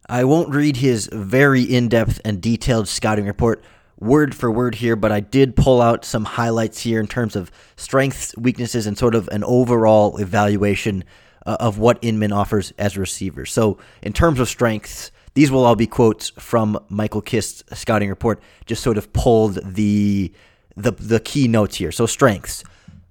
I 0.09 0.23
won't 0.23 0.53
read 0.53 0.77
his 0.77 1.09
very 1.11 1.63
in 1.63 1.89
depth 1.89 2.21
and 2.23 2.41
detailed 2.41 2.87
scouting 2.87 3.25
report 3.25 3.63
word 3.99 4.35
for 4.35 4.51
word 4.51 4.75
here, 4.75 4.95
but 4.95 5.11
I 5.11 5.19
did 5.19 5.55
pull 5.55 5.81
out 5.81 6.05
some 6.05 6.23
highlights 6.23 6.81
here 6.81 6.99
in 6.99 7.07
terms 7.07 7.35
of 7.35 7.51
strengths, 7.75 8.35
weaknesses, 8.37 8.87
and 8.87 8.97
sort 8.97 9.15
of 9.15 9.27
an 9.29 9.43
overall 9.43 10.17
evaluation 10.17 11.03
uh, 11.45 11.57
of 11.59 11.77
what 11.77 11.99
Inman 12.01 12.31
offers 12.31 12.73
as 12.77 12.95
a 12.95 12.99
receiver. 12.99 13.45
So, 13.45 13.79
in 14.01 14.13
terms 14.13 14.39
of 14.39 14.47
strengths, 14.47 15.11
these 15.37 15.51
will 15.51 15.65
all 15.65 15.75
be 15.75 15.85
quotes 15.85 16.31
from 16.31 16.83
Michael 16.89 17.21
Kist's 17.21 17.63
scouting 17.79 18.09
report, 18.09 18.41
just 18.65 18.81
sort 18.81 18.97
of 18.97 19.13
pulled 19.13 19.59
the 19.63 20.33
the 20.75 20.93
the 20.93 21.19
key 21.19 21.47
notes 21.47 21.75
here. 21.75 21.91
So 21.91 22.07
strengths. 22.07 22.63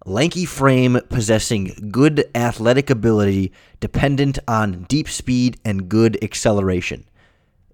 Lanky 0.04 0.44
frame 0.44 0.98
possessing 1.08 1.90
good 1.92 2.24
athletic 2.34 2.90
ability 2.90 3.52
dependent 3.78 4.40
on 4.48 4.86
deep 4.88 5.08
speed 5.08 5.60
and 5.64 5.88
good 5.88 6.18
acceleration. 6.20 7.04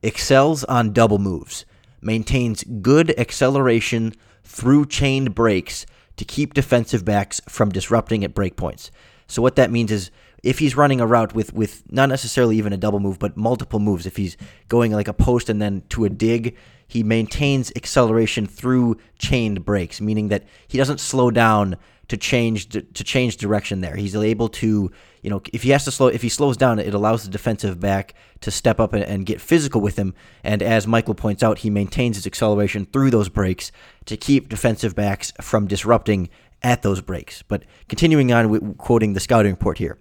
Excels 0.02 0.64
on 0.64 0.92
double 0.92 1.18
moves. 1.18 1.64
Maintains 2.02 2.62
good 2.62 3.18
acceleration 3.18 4.12
through 4.44 4.85
chained 4.85 5.35
breaks 5.35 5.87
to 6.18 6.26
keep 6.26 6.52
defensive 6.52 7.06
backs 7.06 7.40
from 7.49 7.71
disrupting 7.71 8.23
at 8.23 8.35
breakpoints. 8.35 8.90
So 9.26 9.40
what 9.40 9.56
that 9.56 9.71
means 9.71 9.90
is 9.90 10.11
if 10.42 10.58
he's 10.58 10.76
running 10.76 11.00
a 11.00 11.06
route 11.06 11.34
with 11.34 11.52
with 11.52 11.82
not 11.90 12.08
necessarily 12.08 12.56
even 12.56 12.72
a 12.72 12.76
double 12.76 13.00
move, 13.00 13.18
but 13.18 13.37
multiple 13.37 13.78
moves, 13.78 14.06
if 14.06 14.16
he's 14.16 14.37
going 14.68 14.92
like 14.92 15.08
a 15.08 15.14
post 15.14 15.49
and 15.49 15.62
then 15.62 15.82
to 15.90 16.04
a 16.04 16.11
dig, 16.11 16.56
he 16.88 17.02
maintains 17.02 17.72
acceleration 17.76 18.46
through 18.46 18.96
chained 19.18 19.64
breaks, 19.64 20.00
meaning 20.00 20.28
that 20.28 20.44
he 20.68 20.78
doesn't 20.78 21.00
slow 21.00 21.30
down 21.30 21.76
to 22.08 22.16
change 22.16 22.68
to 22.70 23.04
change 23.04 23.37
direction 23.37 23.80
there. 23.80 23.96
He's 23.96 24.16
able 24.16 24.49
to, 24.49 24.90
you 25.22 25.30
know, 25.30 25.40
if 25.52 25.62
he 25.62 25.70
has 25.70 25.84
to 25.84 25.90
slow, 25.90 26.08
if 26.08 26.20
he 26.20 26.28
slows 26.28 26.56
down, 26.56 26.78
it 26.78 26.92
allows 26.92 27.25
the 27.25 27.30
defensive 27.30 27.78
back 27.80 28.14
to 28.40 28.50
step 28.50 28.80
up 28.80 28.92
and, 28.92 29.04
and, 29.04 29.25
get 29.25 29.40
physical 29.40 29.80
with 29.80 29.96
him. 29.96 30.12
And 30.42 30.62
as 30.62 30.87
Michael 30.87 31.14
points 31.14 31.42
out, 31.42 31.61
he 31.61 31.70
maintains 31.70 32.16
his 32.16 32.26
acceleration 32.26 32.84
through 32.84 33.11
those 33.11 33.28
breaks 33.28 33.70
to 34.06 34.16
keep 34.16 34.49
defensive 34.49 34.96
backs 34.96 35.32
from 35.40 35.68
disrupting 35.68 36.28
at 36.62 36.82
those 36.82 37.00
breaks. 37.00 37.42
But 37.42 37.64
continuing 37.88 38.32
on 38.32 38.50
with 38.50 38.76
quoting 38.76 39.14
the 39.14 39.20
scouting 39.20 39.52
report 39.52 39.78
here 39.78 39.99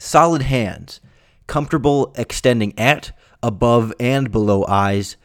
solid 0.00 0.42
hands, 0.42 1.00
comfortable 1.46 2.12
extending 2.16 2.76
at, 2.78 3.12
above, 3.42 3.92
and 4.00 4.32
below 4.32 4.64
eyes, 4.66 5.16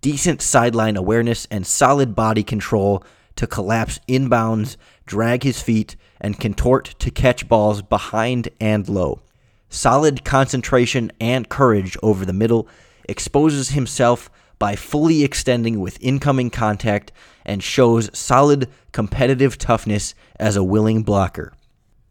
decent 0.00 0.42
sideline 0.42 0.96
awareness, 0.96 1.46
and 1.50 1.66
solid 1.66 2.14
body 2.14 2.42
control 2.42 3.02
to 3.36 3.46
collapse 3.46 4.00
inbounds, 4.08 4.76
drag 5.06 5.44
his 5.44 5.62
feet, 5.62 5.96
and 6.20 6.38
contort 6.38 6.94
to 6.98 7.10
catch 7.10 7.48
balls 7.48 7.80
behind 7.80 8.48
and 8.60 8.88
low. 8.88 9.20
Solid 9.68 10.24
concentration 10.24 11.10
and 11.20 11.48
courage 11.48 11.96
over 12.02 12.24
the 12.24 12.32
middle, 12.32 12.68
exposes 13.08 13.70
himself 13.70 14.30
by 14.58 14.76
fully 14.76 15.24
extending 15.24 15.80
with 15.80 15.98
incoming 16.00 16.50
contact, 16.50 17.12
and 17.44 17.62
shows 17.62 18.10
solid 18.16 18.68
competitive 18.92 19.58
toughness 19.58 20.14
as 20.40 20.56
a 20.56 20.64
willing 20.64 21.02
blocker. 21.02 21.52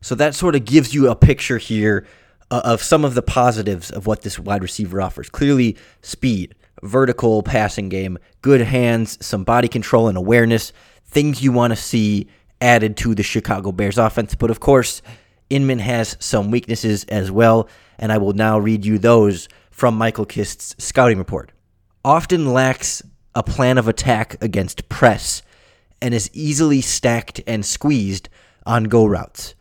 So 0.04 0.16
that 0.16 0.36
sort 0.36 0.56
of 0.56 0.66
gives 0.66 0.94
you 0.94 1.10
a 1.10 1.16
picture 1.16 1.58
here 1.58 2.06
uh, 2.52 2.62
of 2.66 2.84
some 2.84 3.06
of 3.06 3.16
the 3.16 3.22
positives 3.22 3.90
of 3.90 4.06
what 4.06 4.22
this 4.22 4.38
wide 4.38 4.62
receiver 4.62 5.02
offers. 5.02 5.30
Clearly, 5.30 5.78
speed, 6.02 6.56
vertical 6.82 7.42
passing 7.42 7.88
game, 7.88 8.18
good 8.42 8.60
hands, 8.60 9.18
some 9.26 9.46
body 9.46 9.70
control 9.70 10.10
and 10.10 10.18
awareness, 10.18 10.74
things 11.06 11.42
you 11.42 11.54
want 11.54 11.72
to 11.72 11.78
see 11.78 12.28
added 12.60 12.98
to 12.98 13.16
the 13.16 13.24
Chicago 13.24 13.72
Bears 13.72 13.98
offense. 13.98 14.36
But 14.36 14.52
of 14.52 14.60
course, 14.60 15.02
Inman 15.50 15.80
has 15.80 16.18
some 16.20 16.52
weaknesses 16.52 17.06
as 17.06 17.32
well, 17.32 17.70
and 17.98 18.12
I 18.12 18.18
will 18.18 18.34
now 18.34 18.60
read 18.60 18.86
you 18.86 18.98
those 18.98 19.48
from 19.72 19.98
Michael 19.98 20.26
Kist's 20.26 20.76
scouting 20.84 21.18
report. 21.18 21.54
Often 22.04 22.52
lacks 22.52 23.02
a 23.36 23.42
plan 23.42 23.78
of 23.78 23.88
attack 23.88 24.36
against 24.44 24.90
press 24.90 25.44
and 26.02 26.14
is 26.14 26.30
easily 26.34 26.82
stacked 26.82 27.40
and 27.48 27.66
squeezed 27.66 28.28
on 28.66 28.84
go 28.84 29.06
routes 29.06 29.56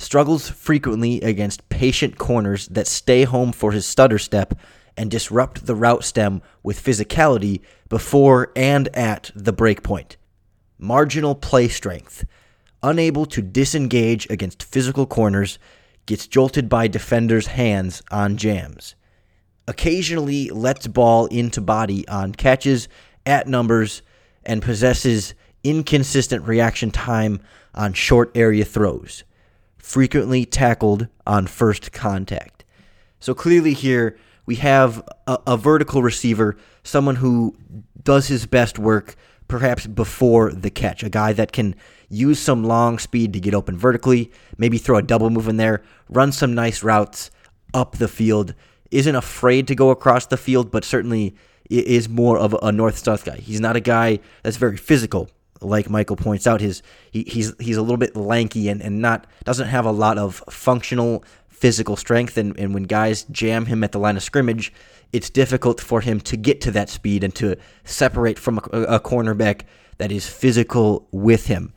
struggles 0.00 0.48
frequently 0.48 1.20
against 1.20 1.68
patient 1.68 2.18
corners 2.18 2.68
that 2.68 2.86
stay 2.86 3.24
home 3.24 3.52
for 3.52 3.72
his 3.72 3.86
stutter 3.86 4.18
step 4.18 4.54
and 4.96 5.10
disrupt 5.10 5.66
the 5.66 5.74
route 5.74 6.04
stem 6.04 6.42
with 6.62 6.82
physicality 6.82 7.60
before 7.88 8.52
and 8.56 8.88
at 8.96 9.30
the 9.34 9.52
breakpoint. 9.52 10.16
Marginal 10.78 11.34
play 11.34 11.68
strength. 11.68 12.24
Unable 12.82 13.26
to 13.26 13.42
disengage 13.42 14.28
against 14.30 14.62
physical 14.62 15.06
corners, 15.06 15.58
gets 16.06 16.26
jolted 16.26 16.68
by 16.68 16.86
defenders' 16.88 17.48
hands 17.48 18.02
on 18.10 18.36
jams. 18.36 18.94
Occasionally 19.66 20.48
lets 20.50 20.86
ball 20.86 21.26
into 21.26 21.60
body 21.60 22.06
on 22.08 22.32
catches, 22.32 22.88
at 23.26 23.46
numbers, 23.46 24.02
and 24.44 24.62
possesses 24.62 25.34
inconsistent 25.62 26.46
reaction 26.46 26.90
time 26.90 27.40
on 27.74 27.92
short 27.92 28.30
area 28.34 28.64
throws 28.64 29.24
frequently 29.88 30.44
tackled 30.44 31.08
on 31.26 31.46
first 31.46 31.92
contact. 31.92 32.62
So 33.20 33.32
clearly 33.32 33.72
here 33.72 34.18
we 34.44 34.56
have 34.56 35.02
a, 35.26 35.38
a, 35.46 35.56
vertical 35.56 36.02
receiver, 36.02 36.58
someone 36.82 37.16
who 37.16 37.56
does 38.04 38.28
his 38.28 38.44
best 38.44 38.78
work 38.78 39.16
perhaps 39.48 39.86
before 39.86 40.52
the 40.52 40.68
catch, 40.68 41.02
a 41.02 41.08
guy 41.08 41.32
that 41.32 41.52
can 41.52 41.74
use 42.10 42.38
some 42.38 42.64
long 42.64 42.98
speed 42.98 43.32
to 43.32 43.40
get 43.40 43.54
open 43.54 43.78
vertically, 43.78 44.30
maybe 44.58 44.76
throw 44.76 44.98
a 44.98 45.02
double 45.02 45.30
move 45.30 45.48
in 45.48 45.56
there, 45.56 45.82
run 46.10 46.32
some 46.32 46.54
nice 46.54 46.82
routes 46.82 47.30
up 47.72 47.96
the 47.96 48.08
field, 48.08 48.54
isn't 48.90 49.16
afraid 49.16 49.66
to 49.68 49.74
go 49.74 49.88
across 49.88 50.26
the 50.26 50.36
field, 50.36 50.70
but 50.70 50.84
certainly 50.84 51.34
is 51.70 52.10
more 52.10 52.38
of 52.38 52.54
a 52.62 52.70
north-south 52.70 53.24
guy. 53.24 53.38
He's 53.38 53.60
not 53.60 53.74
a 53.74 53.80
guy 53.80 54.20
that's 54.42 54.58
very 54.58 54.76
physical 54.76 55.30
like 55.60 55.90
Michael 55.90 56.16
points 56.16 56.46
out, 56.46 56.60
his 56.60 56.82
he, 57.10 57.24
he's 57.24 57.54
he's 57.58 57.76
a 57.76 57.82
little 57.82 57.96
bit 57.96 58.16
lanky 58.16 58.68
and, 58.68 58.80
and 58.80 59.00
not 59.00 59.26
doesn't 59.44 59.68
have 59.68 59.84
a 59.84 59.92
lot 59.92 60.18
of 60.18 60.42
functional 60.50 61.24
physical 61.48 61.96
strength 61.96 62.38
and, 62.38 62.58
and 62.58 62.72
when 62.72 62.84
guys 62.84 63.24
jam 63.24 63.66
him 63.66 63.82
at 63.82 63.92
the 63.92 63.98
line 63.98 64.16
of 64.16 64.22
scrimmage, 64.22 64.72
it's 65.12 65.28
difficult 65.28 65.80
for 65.80 66.00
him 66.00 66.20
to 66.20 66.36
get 66.36 66.60
to 66.60 66.70
that 66.70 66.88
speed 66.88 67.24
and 67.24 67.34
to 67.34 67.56
separate 67.84 68.38
from 68.38 68.58
a, 68.72 68.82
a 68.82 69.00
cornerback 69.00 69.62
that 69.96 70.12
is 70.12 70.28
physical 70.28 71.08
with 71.10 71.46
him. 71.46 71.72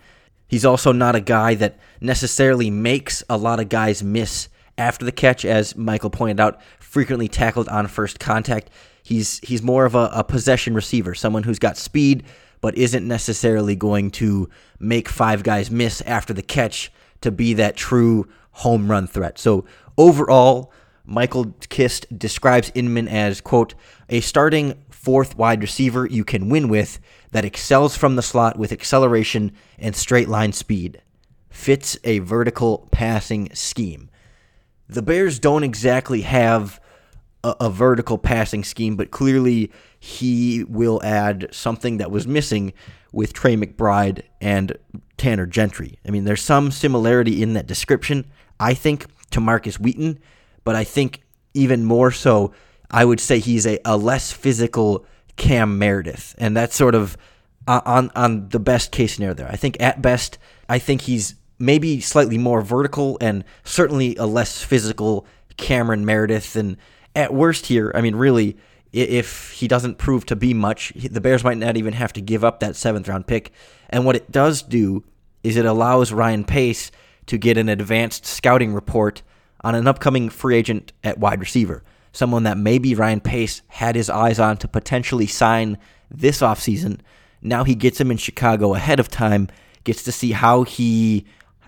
He's 0.47 0.65
also 0.65 0.91
not 0.91 1.15
a 1.15 1.21
guy 1.21 1.55
that 1.55 1.79
necessarily 1.99 2.69
makes 2.69 3.23
a 3.29 3.37
lot 3.37 3.59
of 3.59 3.69
guys 3.69 4.03
miss 4.03 4.49
after 4.77 5.05
the 5.05 5.11
catch, 5.11 5.45
as 5.45 5.75
Michael 5.75 6.09
pointed 6.09 6.39
out, 6.39 6.61
frequently 6.79 7.27
tackled 7.27 7.69
on 7.69 7.87
first 7.87 8.19
contact. 8.19 8.69
He's 9.03 9.39
he's 9.39 9.63
more 9.63 9.85
of 9.85 9.95
a, 9.95 10.09
a 10.13 10.23
possession 10.23 10.73
receiver, 10.73 11.15
someone 11.15 11.43
who's 11.43 11.59
got 11.59 11.77
speed, 11.77 12.23
but 12.61 12.77
isn't 12.77 13.07
necessarily 13.07 13.75
going 13.75 14.11
to 14.11 14.47
make 14.79 15.09
five 15.09 15.43
guys 15.43 15.69
miss 15.69 16.01
after 16.01 16.33
the 16.33 16.41
catch 16.41 16.91
to 17.21 17.31
be 17.31 17.53
that 17.55 17.75
true 17.75 18.27
home 18.51 18.89
run 18.89 19.07
threat. 19.07 19.37
So 19.37 19.65
overall, 19.97 20.71
Michael 21.03 21.55
Kist 21.69 22.05
describes 22.17 22.71
Inman 22.75 23.07
as, 23.07 23.41
quote, 23.41 23.73
a 24.09 24.21
starting 24.21 24.75
fourth 24.89 25.35
wide 25.35 25.61
receiver 25.61 26.05
you 26.05 26.23
can 26.23 26.49
win 26.49 26.69
with 26.69 26.99
that 27.31 27.45
excels 27.45 27.97
from 27.97 28.15
the 28.15 28.21
slot 28.21 28.57
with 28.57 28.71
acceleration 28.71 29.51
and 29.79 29.95
straight 29.95 30.29
line 30.29 30.53
speed. 30.53 31.01
Fits 31.49 31.97
a 32.03 32.19
vertical 32.19 32.87
passing 32.91 33.49
scheme. 33.53 34.09
The 34.87 35.01
Bears 35.01 35.39
don't 35.39 35.63
exactly 35.63 36.21
have 36.21 36.79
a, 37.43 37.55
a 37.61 37.69
vertical 37.69 38.17
passing 38.17 38.63
scheme, 38.63 38.95
but 38.95 39.11
clearly 39.11 39.71
he 40.03 40.63
will 40.63 40.99
add 41.03 41.47
something 41.51 41.97
that 41.97 42.09
was 42.09 42.25
missing 42.25 42.73
with 43.11 43.33
Tre 43.33 43.55
McBride 43.55 44.23
and 44.41 44.75
Tanner 45.15 45.45
Gentry. 45.45 45.99
I 46.07 46.09
mean, 46.09 46.23
there's 46.23 46.41
some 46.41 46.71
similarity 46.71 47.43
in 47.43 47.53
that 47.53 47.67
description, 47.67 48.25
I 48.59 48.73
think, 48.73 49.05
to 49.29 49.39
Markus 49.39 49.79
Wheaton, 49.79 50.17
but 50.63 50.75
I 50.75 50.83
think 50.83 51.21
even 51.53 51.85
more 51.85 52.09
so, 52.09 52.51
I 52.89 53.05
would 53.05 53.19
say 53.19 53.37
he's 53.37 53.67
a, 53.67 53.77
a 53.85 53.95
less 53.95 54.31
physical 54.31 55.05
Cam 55.35 55.77
Meredith. 55.77 56.33
And 56.39 56.57
that's 56.57 56.75
sort 56.75 56.95
of 56.95 57.15
uh, 57.67 57.81
on, 57.85 58.09
on 58.15 58.49
the 58.49 58.59
best 58.59 58.91
case 58.91 59.13
scenario 59.13 59.35
there. 59.35 59.49
I 59.49 59.55
think 59.55 59.77
at 59.79 60.01
best, 60.01 60.39
I 60.67 60.79
think 60.79 61.01
he's 61.01 61.35
maybe 61.59 62.01
slightly 62.01 62.39
more 62.39 62.63
vertical 62.63 63.19
and 63.21 63.43
certainly 63.63 64.15
a 64.15 64.25
less 64.25 64.63
physical 64.63 65.27
Cameron 65.57 66.05
Meredith. 66.05 66.55
And 66.55 66.77
at 67.15 67.35
worst 67.35 67.67
here, 67.67 67.91
I 67.93 68.01
mean, 68.01 68.15
really, 68.15 68.57
if 68.93 69.51
he 69.51 69.67
doesn't 69.67 69.97
prove 69.97 70.25
to 70.27 70.35
be 70.35 70.53
much, 70.53 70.91
the 70.95 71.21
Bears 71.21 71.43
might 71.43 71.57
not 71.57 71.77
even 71.77 71.93
have 71.93 72.13
to 72.13 72.21
give 72.21 72.43
up 72.43 72.59
that 72.59 72.75
seventh 72.75 73.07
round 73.07 73.27
pick. 73.27 73.51
And 73.89 74.05
what 74.05 74.15
it 74.15 74.31
does 74.31 74.61
do 74.61 75.03
is 75.43 75.55
it 75.55 75.65
allows 75.65 76.11
Ryan 76.11 76.43
Pace 76.43 76.91
to 77.27 77.37
get 77.37 77.57
an 77.57 77.69
advanced 77.69 78.25
scouting 78.25 78.73
report 78.73 79.21
on 79.63 79.75
an 79.75 79.87
upcoming 79.87 80.29
free 80.29 80.55
agent 80.55 80.91
at 81.03 81.19
wide 81.19 81.39
receiver. 81.39 81.83
Someone 82.11 82.43
that 82.43 82.57
maybe 82.57 82.93
Ryan 82.93 83.21
Pace 83.21 83.61
had 83.69 83.95
his 83.95 84.09
eyes 84.09 84.39
on 84.39 84.57
to 84.57 84.67
potentially 84.67 85.27
sign 85.27 85.77
this 86.09 86.41
offseason. 86.41 86.99
Now 87.41 87.63
he 87.63 87.75
gets 87.75 87.99
him 88.01 88.11
in 88.11 88.17
Chicago 88.17 88.73
ahead 88.75 88.99
of 88.99 89.07
time, 89.09 89.47
gets 89.83 90.03
to 90.03 90.11
see 90.11 90.31
how 90.31 90.63
he 90.63 91.25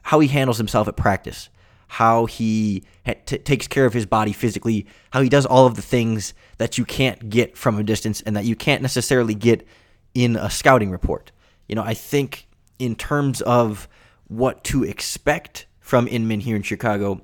how 0.08 0.20
he 0.20 0.28
handles 0.28 0.58
himself 0.58 0.90
at 0.90 0.98
practice, 0.98 1.48
how 1.94 2.26
he 2.26 2.84
t- 3.06 3.38
takes 3.38 3.68
care 3.68 3.86
of 3.86 3.94
his 3.94 4.08
body 4.08 4.34
physically, 4.34 4.88
how 5.12 5.22
he 5.22 5.30
does 5.30 5.46
all 5.46 5.68
of 5.68 5.76
the 5.76 5.82
things 5.84 6.34
that 6.58 6.76
you 6.76 6.84
can't 6.84 7.30
get 7.30 7.56
from 7.56 7.78
a 7.78 7.84
distance 7.84 8.20
and 8.22 8.36
that 8.36 8.46
you 8.46 8.56
can't 8.56 8.82
necessarily 8.82 9.36
get 9.36 9.68
in 10.16 10.36
a 10.36 10.50
scouting 10.50 10.90
report. 10.90 11.32
You 11.68 11.76
know, 11.76 11.84
I 11.84 11.94
think 11.94 12.48
in 12.80 12.96
terms 12.96 13.42
of 13.42 13.88
what 14.28 14.64
to 14.64 14.84
expect 14.84 15.68
from 15.80 16.08
Inman 16.08 16.40
here 16.40 16.56
in 16.56 16.64
Chicago, 16.64 17.22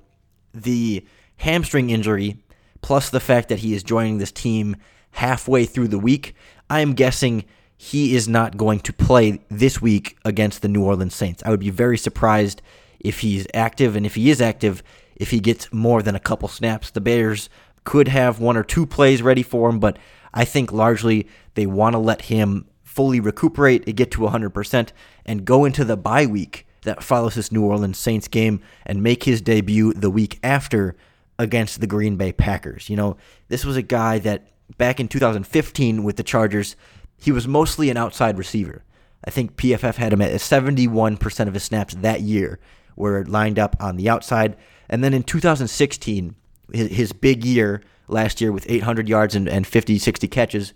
the 0.53 1.03
hamstring 1.37 1.89
injury, 1.89 2.37
plus 2.81 3.09
the 3.09 3.19
fact 3.19 3.49
that 3.49 3.57
he 3.59 3.73
is 3.73 3.81
joining 3.81 4.19
this 4.19 4.31
team 4.31 4.75
halfway 5.09 5.65
through 5.65 5.87
the 5.87 5.97
week, 5.97 6.35
I 6.69 6.81
am 6.81 6.93
guessing 6.93 7.43
he 7.75 8.15
is 8.15 8.27
not 8.27 8.55
going 8.55 8.81
to 8.81 8.93
play 8.93 9.41
this 9.49 9.81
week 9.81 10.15
against 10.23 10.61
the 10.61 10.67
New 10.67 10.83
Orleans 10.83 11.15
Saints. 11.15 11.41
I 11.43 11.49
would 11.49 11.59
be 11.59 11.71
very 11.71 11.97
surprised 11.97 12.61
if 12.99 13.19
he's 13.19 13.47
active, 13.53 13.95
and 13.95 14.05
if 14.05 14.15
he 14.15 14.29
is 14.29 14.41
active, 14.41 14.83
if 15.15 15.31
he 15.31 15.39
gets 15.39 15.71
more 15.71 16.01
than 16.01 16.15
a 16.15 16.19
couple 16.19 16.47
snaps. 16.47 16.91
The 16.91 17.01
Bears 17.01 17.49
could 17.83 18.07
have 18.07 18.39
one 18.39 18.57
or 18.57 18.63
two 18.63 18.85
plays 18.85 19.21
ready 19.21 19.43
for 19.43 19.69
him, 19.69 19.79
but 19.79 19.97
I 20.33 20.45
think 20.45 20.71
largely 20.71 21.27
they 21.55 21.65
want 21.65 21.93
to 21.93 21.99
let 21.99 22.23
him 22.23 22.67
fully 22.83 23.19
recuperate 23.19 23.85
and 23.85 23.95
get 23.95 24.11
to 24.11 24.21
100% 24.21 24.89
and 25.25 25.45
go 25.45 25.65
into 25.65 25.85
the 25.85 25.97
bye 25.97 26.25
week 26.25 26.65
that 26.83 27.03
follows 27.03 27.35
this 27.35 27.51
New 27.51 27.63
Orleans 27.63 27.97
Saints 27.97 28.27
game 28.27 28.61
and 28.85 29.03
make 29.03 29.23
his 29.23 29.41
debut 29.41 29.93
the 29.93 30.09
week 30.09 30.39
after 30.43 30.95
against 31.37 31.81
the 31.81 31.87
Green 31.87 32.15
Bay 32.15 32.31
Packers. 32.31 32.89
You 32.89 32.95
know, 32.95 33.17
this 33.47 33.65
was 33.65 33.77
a 33.77 33.81
guy 33.81 34.19
that 34.19 34.47
back 34.77 34.99
in 34.99 35.07
2015 35.07 36.03
with 36.03 36.17
the 36.17 36.23
Chargers, 36.23 36.75
he 37.17 37.31
was 37.31 37.47
mostly 37.47 37.89
an 37.89 37.97
outside 37.97 38.37
receiver. 38.37 38.83
I 39.25 39.31
think 39.31 39.57
PFF 39.57 39.95
had 39.95 40.13
him 40.13 40.21
at 40.21 40.31
71% 40.31 41.47
of 41.47 41.53
his 41.53 41.63
snaps 41.63 41.93
that 41.95 42.21
year 42.21 42.59
were 42.99 43.25
lined 43.25 43.57
up 43.57 43.75
on 43.79 43.95
the 43.95 44.09
outside. 44.09 44.55
And 44.89 45.03
then 45.03 45.13
in 45.13 45.23
2016, 45.23 46.35
his, 46.71 47.13
big 47.13 47.43
year 47.43 47.81
last 48.07 48.41
year 48.41 48.51
with 48.51 48.65
800 48.69 49.09
yards 49.09 49.35
and, 49.35 49.47
and 49.47 49.65
50, 49.65 49.97
60 49.97 50.27
catches, 50.27 50.73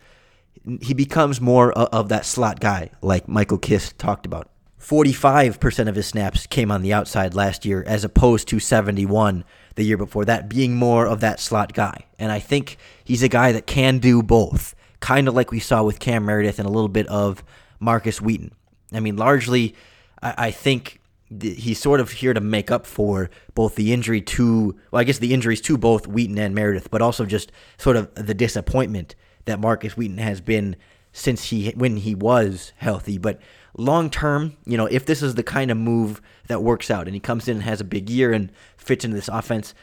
he 0.82 0.94
becomes 0.94 1.42
more 1.42 1.72
of 1.74 2.10
that 2.10 2.26
slot 2.26 2.60
guy, 2.60 2.90
like 3.02 3.28
Michael 3.28 3.58
Kist 3.58 3.98
talked 3.98 4.26
about. 4.26 4.50
45% 4.80 5.88
of 5.88 5.96
his 5.96 6.08
snaps 6.08 6.46
came 6.46 6.70
on 6.70 6.82
the 6.82 6.94
outside 6.94 7.34
last 7.34 7.66
year, 7.66 7.84
as 7.88 8.04
opposed 8.04 8.50
to 8.50 8.60
71 8.60 9.46
the 9.76 9.84
year 9.84 9.98
before 9.98 10.26
that, 10.26 10.50
being 10.50 10.76
more 10.76 11.08
of 11.08 11.22
that 11.22 11.40
slot 11.40 11.74
guy. 11.74 12.06
And 12.20 12.32
I 12.32 12.40
think 12.40 12.78
he's 13.04 13.24
a 13.24 13.30
guy 13.30 13.54
that 13.54 13.66
can 13.66 14.00
do 14.00 14.22
both, 14.22 14.76
kind 15.00 15.28
of 15.28 15.34
like 15.34 15.52
we 15.52 15.60
saw 15.60 15.84
with 15.84 16.00
Cam 16.00 16.26
Meredith 16.26 16.60
and 16.60 16.68
a 16.68 16.72
little 16.72 16.90
bit 16.90 17.08
of 17.08 17.44
Markus 17.80 18.22
Wheaton. 18.22 18.52
I 18.92 19.00
mean, 19.00 19.16
largely, 19.16 19.74
I, 20.22 20.34
I 20.38 20.52
think 20.52 21.00
he's 21.42 21.80
sort 21.80 22.00
of 22.00 22.12
here 22.12 22.34
to 22.34 22.42
make 22.42 22.72
up 22.72 22.86
for 22.86 23.30
both 23.54 23.76
the 23.76 23.94
injury 23.94 24.22
to, 24.22 24.76
well, 24.92 25.00
I 25.00 25.04
guess 25.04 25.20
the 25.20 25.34
injuries 25.34 25.62
to 25.62 25.78
both 25.78 26.08
Wheaton 26.08 26.38
and 26.38 26.54
Meredith, 26.54 26.92
but 26.92 27.02
also 27.02 27.26
just 27.26 27.52
sort 27.78 27.96
of 27.96 28.14
the 28.16 28.34
disappointment 28.34 29.16
that 29.46 29.60
Markus 29.60 29.98
Wheaton 29.98 30.18
has 30.18 30.42
been 30.42 30.76
since 31.12 31.46
he 31.46 31.70
when 31.72 31.98
he 31.98 32.16
was 32.16 32.74
healthy. 32.78 33.18
But 33.18 33.40
long 33.78 34.10
term, 34.10 34.58
you 34.66 34.78
know, 34.78 34.88
if 34.88 35.06
this 35.06 35.22
is 35.22 35.36
the 35.36 35.44
kind 35.44 35.72
of 35.72 35.78
move 35.78 36.22
that 36.48 36.64
works 36.64 36.92
out 36.92 37.08
and 37.08 37.16
he 37.16 37.20
comes 37.20 37.48
in 37.48 37.58
and 37.58 37.64
has 37.64 37.82
a 37.82 37.86
big 37.86 38.10
year 38.10 38.34
and 38.34 38.52
fits 38.78 39.06
into 39.06 39.16
this 39.16 39.30
offense, 39.30 39.74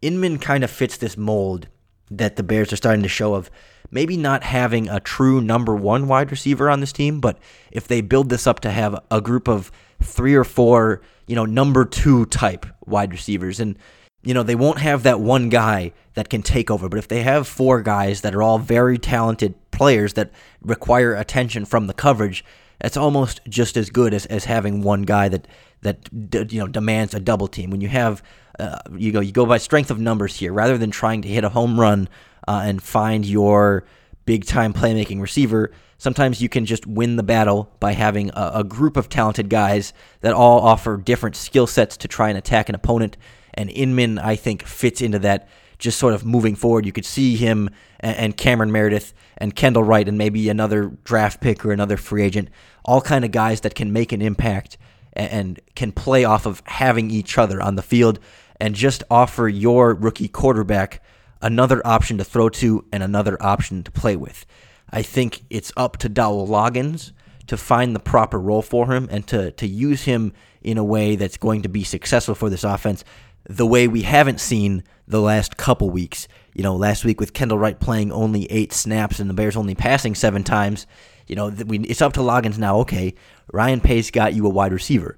Inman 0.00 0.38
kind 0.38 0.64
of 0.64 0.70
fits 0.70 0.96
this 0.96 1.16
mold 1.16 1.68
that 2.10 2.36
the 2.36 2.42
Bears 2.42 2.72
are 2.72 2.76
starting 2.76 3.02
to 3.02 3.08
show 3.08 3.34
of 3.34 3.50
maybe 3.90 4.16
not 4.16 4.42
having 4.42 4.88
a 4.88 5.00
true 5.00 5.40
number 5.40 5.74
one 5.74 6.08
wide 6.08 6.30
receiver 6.30 6.68
on 6.68 6.80
this 6.80 6.92
team, 6.92 7.20
but 7.20 7.38
if 7.70 7.88
they 7.88 8.00
build 8.00 8.28
this 8.28 8.46
up 8.46 8.60
to 8.60 8.70
have 8.70 8.98
a 9.10 9.20
group 9.20 9.48
of 9.48 9.70
three 10.02 10.34
or 10.34 10.44
four, 10.44 11.00
you 11.26 11.34
know, 11.34 11.44
number 11.44 11.84
two 11.84 12.26
type 12.26 12.66
wide 12.86 13.12
receivers. 13.12 13.60
And, 13.60 13.76
you 14.22 14.34
know, 14.34 14.42
they 14.42 14.54
won't 14.54 14.78
have 14.78 15.02
that 15.02 15.20
one 15.20 15.48
guy 15.48 15.92
that 16.14 16.28
can 16.28 16.42
take 16.42 16.70
over. 16.70 16.88
But 16.88 16.98
if 16.98 17.08
they 17.08 17.22
have 17.22 17.46
four 17.46 17.82
guys 17.82 18.20
that 18.22 18.34
are 18.34 18.42
all 18.42 18.58
very 18.58 18.98
talented 18.98 19.54
players 19.70 20.14
that 20.14 20.30
require 20.60 21.14
attention 21.14 21.64
from 21.64 21.86
the 21.86 21.94
coverage, 21.94 22.44
that's 22.80 22.96
almost 22.96 23.40
just 23.48 23.76
as 23.76 23.90
good 23.90 24.14
as, 24.14 24.26
as 24.26 24.44
having 24.44 24.82
one 24.82 25.02
guy 25.02 25.28
that 25.28 25.48
that 25.82 26.08
you 26.52 26.58
know 26.58 26.66
demands 26.66 27.14
a 27.14 27.20
double 27.20 27.48
team. 27.48 27.70
When 27.70 27.80
you 27.80 27.88
have 27.88 28.22
uh, 28.58 28.78
you 28.96 29.12
go 29.12 29.20
you 29.20 29.32
go 29.32 29.46
by 29.46 29.58
strength 29.58 29.90
of 29.90 29.98
numbers 29.98 30.36
here 30.36 30.52
rather 30.52 30.78
than 30.78 30.90
trying 30.90 31.22
to 31.22 31.28
hit 31.28 31.44
a 31.44 31.48
home 31.48 31.78
run 31.78 32.08
uh, 32.46 32.62
and 32.64 32.82
find 32.82 33.24
your 33.24 33.84
big 34.24 34.44
time 34.44 34.72
playmaking 34.72 35.20
receiver. 35.20 35.70
Sometimes 35.96 36.40
you 36.40 36.48
can 36.48 36.64
just 36.64 36.86
win 36.86 37.16
the 37.16 37.22
battle 37.22 37.72
by 37.80 37.92
having 37.92 38.30
a, 38.30 38.52
a 38.56 38.64
group 38.64 38.96
of 38.96 39.08
talented 39.08 39.48
guys 39.48 39.92
that 40.20 40.32
all 40.32 40.60
offer 40.60 40.96
different 40.96 41.34
skill 41.34 41.66
sets 41.66 41.96
to 41.96 42.08
try 42.08 42.28
and 42.28 42.38
attack 42.38 42.68
an 42.68 42.74
opponent. 42.74 43.16
And 43.54 43.68
Inman, 43.70 44.18
I 44.18 44.36
think, 44.36 44.64
fits 44.64 45.00
into 45.00 45.18
that 45.20 45.48
just 45.78 45.98
sort 45.98 46.14
of 46.14 46.24
moving 46.24 46.54
forward. 46.54 46.86
You 46.86 46.92
could 46.92 47.04
see 47.04 47.36
him 47.36 47.70
and 48.00 48.36
Cameron 48.36 48.70
Meredith 48.70 49.14
and 49.38 49.54
Kendall 49.54 49.82
Wright 49.82 50.08
and 50.08 50.18
maybe 50.18 50.48
another 50.48 50.92
draft 51.04 51.40
pick 51.40 51.64
or 51.64 51.72
another 51.72 51.96
free 51.96 52.22
agent, 52.22 52.48
all 52.84 53.00
kind 53.00 53.24
of 53.24 53.30
guys 53.30 53.62
that 53.62 53.74
can 53.74 53.92
make 53.92 54.12
an 54.12 54.22
impact 54.22 54.76
and, 55.12 55.60
can 55.74 55.92
play 55.92 56.24
off 56.24 56.46
of 56.46 56.62
having 56.66 57.10
each 57.10 57.38
other 57.38 57.60
on 57.60 57.76
the 57.76 57.82
field 57.82 58.18
and 58.60 58.74
just 58.74 59.04
offer 59.10 59.48
your 59.48 59.94
rookie 59.94 60.28
quarterback 60.28 61.02
another 61.40 61.80
option 61.86 62.18
to 62.18 62.24
throw 62.24 62.48
to 62.48 62.84
and 62.92 63.02
another 63.02 63.36
option 63.40 63.82
to 63.84 63.90
play 63.90 64.16
with. 64.16 64.44
I 64.90 65.02
think 65.02 65.42
it's 65.50 65.72
up 65.76 65.98
to 65.98 66.08
Dowell 66.08 66.48
Loggains 66.48 67.12
to 67.46 67.56
find 67.56 67.94
the 67.94 68.00
proper 68.00 68.38
role 68.38 68.62
for 68.62 68.92
him 68.92 69.08
and 69.10 69.26
to, 69.28 69.52
to 69.52 69.66
use 69.66 70.04
him 70.04 70.32
in 70.60 70.78
a 70.78 70.84
way 70.84 71.16
that's 71.16 71.36
going 71.36 71.62
to 71.62 71.68
be 71.68 71.84
successful 71.84 72.34
for 72.34 72.50
this 72.50 72.64
offense 72.64 73.04
the 73.48 73.66
way 73.66 73.88
we 73.88 74.02
haven't 74.02 74.40
seen 74.40 74.84
the 75.06 75.20
last 75.20 75.56
couple 75.56 75.88
weeks. 75.90 76.28
You 76.54 76.62
know, 76.62 76.76
last 76.76 77.04
week 77.04 77.18
with 77.18 77.32
Kendall 77.32 77.58
Wright 77.58 77.78
playing 77.78 78.12
only 78.12 78.44
eight 78.52 78.72
snaps 78.72 79.20
and 79.20 79.28
the 79.28 79.34
Bears 79.34 79.56
only 79.56 79.74
passing 79.74 80.14
seven 80.14 80.44
times. 80.44 80.86
You 81.28 81.36
know, 81.36 81.48
we, 81.48 81.78
it's 81.80 82.02
up 82.02 82.14
to 82.14 82.20
Loggains 82.20 82.58
now. 82.58 82.78
Okay, 82.80 83.14
Ryan 83.52 83.80
Pace 83.80 84.10
got 84.10 84.34
you 84.34 84.46
a 84.46 84.50
wide 84.50 84.72
receiver. 84.72 85.16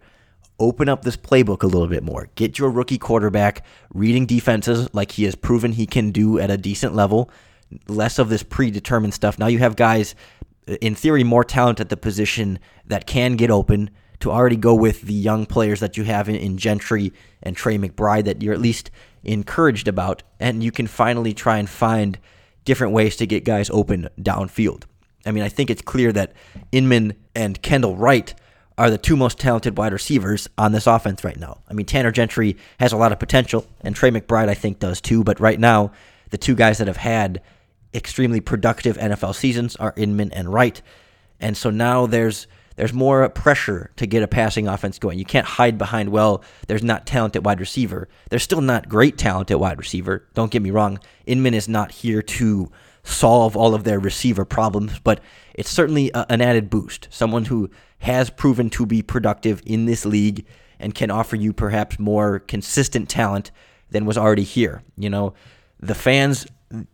Open 0.59 0.91
up 0.91 1.03
this 1.03 1.17
playbook 1.17 1.63
a 1.63 1.67
little 1.67 1.89
bit 1.89 2.03
more. 2.03 2.29
Get 2.35 2.59
your 2.59 2.71
rookie 2.71 2.99
quarterback 2.99 3.65
reading 3.95 4.27
defenses 4.27 4.93
like 4.93 5.13
he 5.13 5.25
has 5.25 5.35
proven 5.35 5.73
he 5.73 5.87
can 5.87 6.11
do 6.11 6.39
at 6.39 6.51
a 6.51 6.59
decent 6.59 6.95
level 6.95 7.31
less 7.89 8.19
of 8.19 8.29
this 8.29 8.43
predetermined 8.43 9.15
stuff. 9.15 9.39
Now 9.39 9.47
you 9.47 9.59
have 9.59 9.77
guys, 9.77 10.15
uh, 10.69 10.75
in 10.81 10.95
theory, 10.95 11.25
more 11.25 11.45
talent 11.45 11.81
at 11.81 11.89
the 11.89 11.97
position 11.97 12.59
that 12.87 13.07
can 13.07 13.37
get 13.37 13.51
open 13.51 13.91
to 14.21 14.31
already 14.31 14.57
go 14.57 14.75
with 14.75 15.03
the 15.03 15.15
young 15.15 15.47
players 15.47 15.81
that 15.81 15.97
you 15.97 16.05
have 16.05 16.29
in, 16.29 16.35
in 16.35 16.59
Gentry 16.59 17.13
and 17.43 17.57
Tre 17.57 17.79
McBride 17.79 18.25
that 18.25 18.43
you're 18.43 18.53
at 18.53 18.61
least 18.61 18.91
encouraged 19.25 19.89
about, 19.89 20.23
and 20.39 20.63
you 20.63 20.71
can 20.71 20.87
finally 20.87 21.33
try 21.33 21.59
and 21.59 21.69
find 21.69 22.19
different 22.65 22.93
ways 22.93 23.17
to 23.17 23.27
get 23.27 23.45
guys 23.45 23.71
open 23.71 24.09
downfield. 24.21 24.85
I 25.27 25.33
mean, 25.33 25.43
I 25.43 25.49
think 25.49 25.71
it's 25.71 25.83
clear 25.83 26.13
that 26.13 26.33
Inman 26.73 27.15
and 27.35 27.61
Kendall 27.63 27.97
Wright 27.97 28.35
are 28.79 28.91
the 28.91 28.99
two 28.99 29.17
most 29.17 29.39
talented 29.39 29.77
wide 29.77 29.93
receivers 29.93 30.49
on 30.57 30.73
this 30.73 30.87
offense 30.87 31.23
right 31.23 31.39
now. 31.39 31.59
I 31.69 31.75
mean, 31.75 31.87
Tanner 31.87 32.11
Gentry 32.11 32.57
has 32.79 32.93
a 32.93 32.97
lot 32.97 33.13
of 33.13 33.19
potential, 33.19 33.67
and 33.83 33.95
Tre 33.95 34.11
McBride, 34.11 34.49
I 34.49 34.55
think, 34.55 34.79
does 34.79 35.01
too, 35.01 35.23
but 35.23 35.39
right 35.39 35.61
now, 35.61 35.93
the 36.31 36.39
two 36.39 36.55
guys 36.55 36.79
that 36.79 36.87
have 36.87 36.97
had 36.97 37.43
extremely 37.93 38.41
productive 38.41 38.97
NFL 38.97 39.35
seasons 39.35 39.77
are 39.77 39.93
Inman 39.97 40.33
and 40.33 40.53
Wright. 40.53 40.81
And 41.41 41.57
so 41.57 41.71
now 41.71 42.07
there's 42.07 42.47
there's 42.77 42.93
more 42.95 43.29
pressure 43.29 43.91
to 43.97 44.07
get 44.07 44.23
a 44.23 44.29
passing 44.29 44.67
offense 44.67 44.99
going. 44.99 45.19
You 45.19 45.27
can't 45.27 45.45
hide 45.45 45.77
behind, 45.77 46.09
well, 46.09 46.43
there's 46.67 46.83
not 46.83 47.05
talent 47.05 47.37
at 47.37 47.45
wide 47.45 47.61
receiver. 47.61 48.09
There's 48.31 48.43
still 48.43 48.63
not 48.63 48.89
great 48.89 49.19
talent 49.19 49.51
at 49.51 49.61
wide 49.61 49.77
receiver. 49.77 50.27
Don't 50.33 50.51
get 50.51 50.63
me 50.63 50.71
wrong. 50.71 50.99
Inman 51.27 51.53
is 51.53 51.69
not 51.69 51.91
here 51.91 52.23
to 52.23 52.73
solve 53.03 53.57
all 53.57 53.75
of 53.75 53.85
their 53.85 53.99
receiver 53.99 54.45
problems, 54.45 54.99
but 55.01 55.21
it's 55.55 55.71
certainly 55.71 56.11
a, 56.15 56.27
an 56.29 56.41
added 56.41 56.71
boost. 56.71 57.09
Someone 57.11 57.47
who 57.47 57.71
has 57.99 58.31
proven 58.31 58.71
to 58.71 58.87
be 58.87 59.03
productive 59.03 59.63
in 59.67 59.87
this 59.87 60.05
league 60.05 60.47
and 60.79 60.95
can 60.95 61.11
offer 61.11 61.37
you 61.37 61.53
perhaps 61.53 61.99
more 61.99 62.39
consistent 62.41 63.09
talent 63.09 63.51
than 63.91 64.07
was 64.07 64.17
already 64.17 64.43
here. 64.43 64.83
You 64.97 65.11
know, 65.11 65.35
the 65.79 65.95
fans 65.95 66.47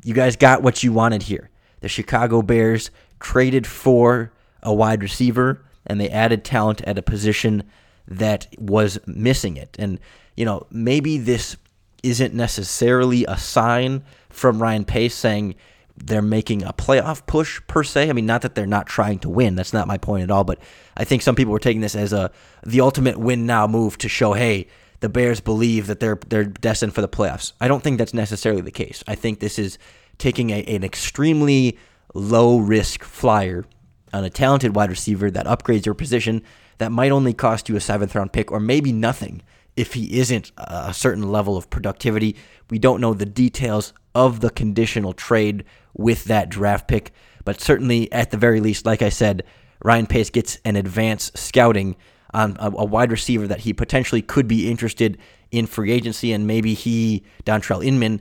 you 0.03 0.14
guys 0.14 0.37
got 0.37 0.62
what 0.62 0.83
you 0.83 0.92
wanted 0.92 1.23
here. 1.25 1.51
The 1.81 1.88
Chicago 1.88 2.42
Bears 2.42 2.90
traded 3.21 3.66
for 3.66 4.33
a 4.62 4.73
wide 4.73 5.03
receiver 5.03 5.64
and 5.87 6.01
they 6.01 6.09
added 6.09 6.45
talent 6.45 6.81
at 6.83 6.99
a 6.99 7.03
position 7.03 7.62
that 8.09 8.47
was 8.59 8.99
missing 9.07 9.57
it. 9.57 9.77
And, 9.79 10.01
you 10.37 10.45
know, 10.45 10.66
maybe 10.71 11.19
this 11.19 11.57
isn't 12.03 12.35
necessarily 12.35 13.25
a 13.27 13.37
sign 13.37 14.05
from 14.31 14.62
Ryan 14.62 14.85
Pace 14.85 15.14
saying 15.14 15.55
they're 15.96 16.22
making 16.22 16.62
a 16.62 16.72
playoff 16.72 17.26
push 17.26 17.61
per 17.66 17.82
se. 17.82 18.11
I 18.11 18.12
mean, 18.12 18.26
not 18.26 18.42
that 18.42 18.54
they're 18.54 18.66
not 18.66 18.87
trying 18.87 19.18
to 19.20 19.28
win. 19.28 19.56
That's 19.56 19.72
not 19.72 19.88
my 19.88 19.98
point 19.98 20.24
at 20.24 20.30
all. 20.30 20.44
But 20.44 20.59
I 20.96 21.04
think 21.04 21.22
some 21.22 21.35
people 21.35 21.52
were 21.52 21.59
taking 21.59 21.80
this 21.80 21.94
as 21.94 22.12
a 22.12 22.30
the 22.64 22.80
ultimate 22.80 23.18
win 23.18 23.46
now 23.46 23.66
move 23.66 23.98
to 23.98 24.09
show, 24.09 24.35
hey, 24.35 24.68
the 25.00 25.09
Bears 25.09 25.40
believe 25.40 25.87
that 25.87 26.00
they're 26.00 26.18
they're 26.28 26.44
destined 26.44 26.94
for 26.94 27.00
the 27.00 27.09
playoffs. 27.09 27.52
I 27.61 27.68
don't 27.68 27.82
think 27.82 27.98
that's 27.98 28.14
necessarily 28.14 28.62
the 28.62 28.70
case. 28.70 29.02
I 29.06 29.14
think 29.14 29.40
this 29.40 29.59
is 29.59 29.78
taking 30.18 30.50
a, 30.50 30.62
an 30.64 30.85
extremely 30.85 31.78
low 32.14 32.59
risk 32.59 33.04
flyer 33.04 33.64
on 34.12 34.24
a 34.24 34.30
talented 34.30 34.74
wide 34.74 34.90
receiver 34.90 35.30
that 35.30 35.46
upgrades 35.46 35.85
your 35.85 35.94
position 35.94 36.42
that 36.78 36.92
might 36.92 37.12
only 37.12 37.32
cost 37.32 37.68
you 37.68 37.76
a 37.76 37.80
seventh 37.80 38.14
round 38.14 38.32
pick 38.32 38.50
or 38.50 38.61
maybe 38.61 38.92
nothing 38.92 39.42
if 39.76 39.92
he 39.92 40.18
isn't 40.18 40.52
a 40.56 40.94
certain 40.94 41.30
level 41.30 41.56
of 41.56 41.68
productivity. 41.68 42.37
We 42.70 42.78
don't 42.78 43.00
know 43.00 43.12
the 43.12 43.26
details 43.26 43.92
of 44.14 44.40
the 44.40 44.50
conditional 44.50 45.12
trade 45.12 45.64
with 45.96 46.24
that 46.24 46.48
draft 46.48 46.88
pick, 46.88 47.12
but 47.44 47.61
certainly 47.61 48.11
at 48.12 48.30
the 48.30 48.37
very 48.37 48.61
least, 48.61 48.87
like 48.87 49.02
I 49.02 49.09
said, 49.09 49.44
Ryan 49.82 50.06
Pace 50.06 50.30
gets 50.30 50.59
an 50.64 50.76
advance 50.76 51.30
scouting 51.35 51.96
on 52.35 52.56
a, 52.59 52.66
a 52.68 52.85
wide 52.85 53.11
receiver 53.11 53.46
that 53.46 53.61
he 53.61 53.72
potentially 53.72 54.22
could 54.22 54.48
be 54.48 54.70
interested 54.70 55.18
in 55.50 55.66
free 55.66 55.92
agency, 55.92 56.32
and 56.32 56.46
maybe 56.46 56.74
he, 56.74 57.24
Dontrelle 57.44 57.85
Inman, 57.85 58.20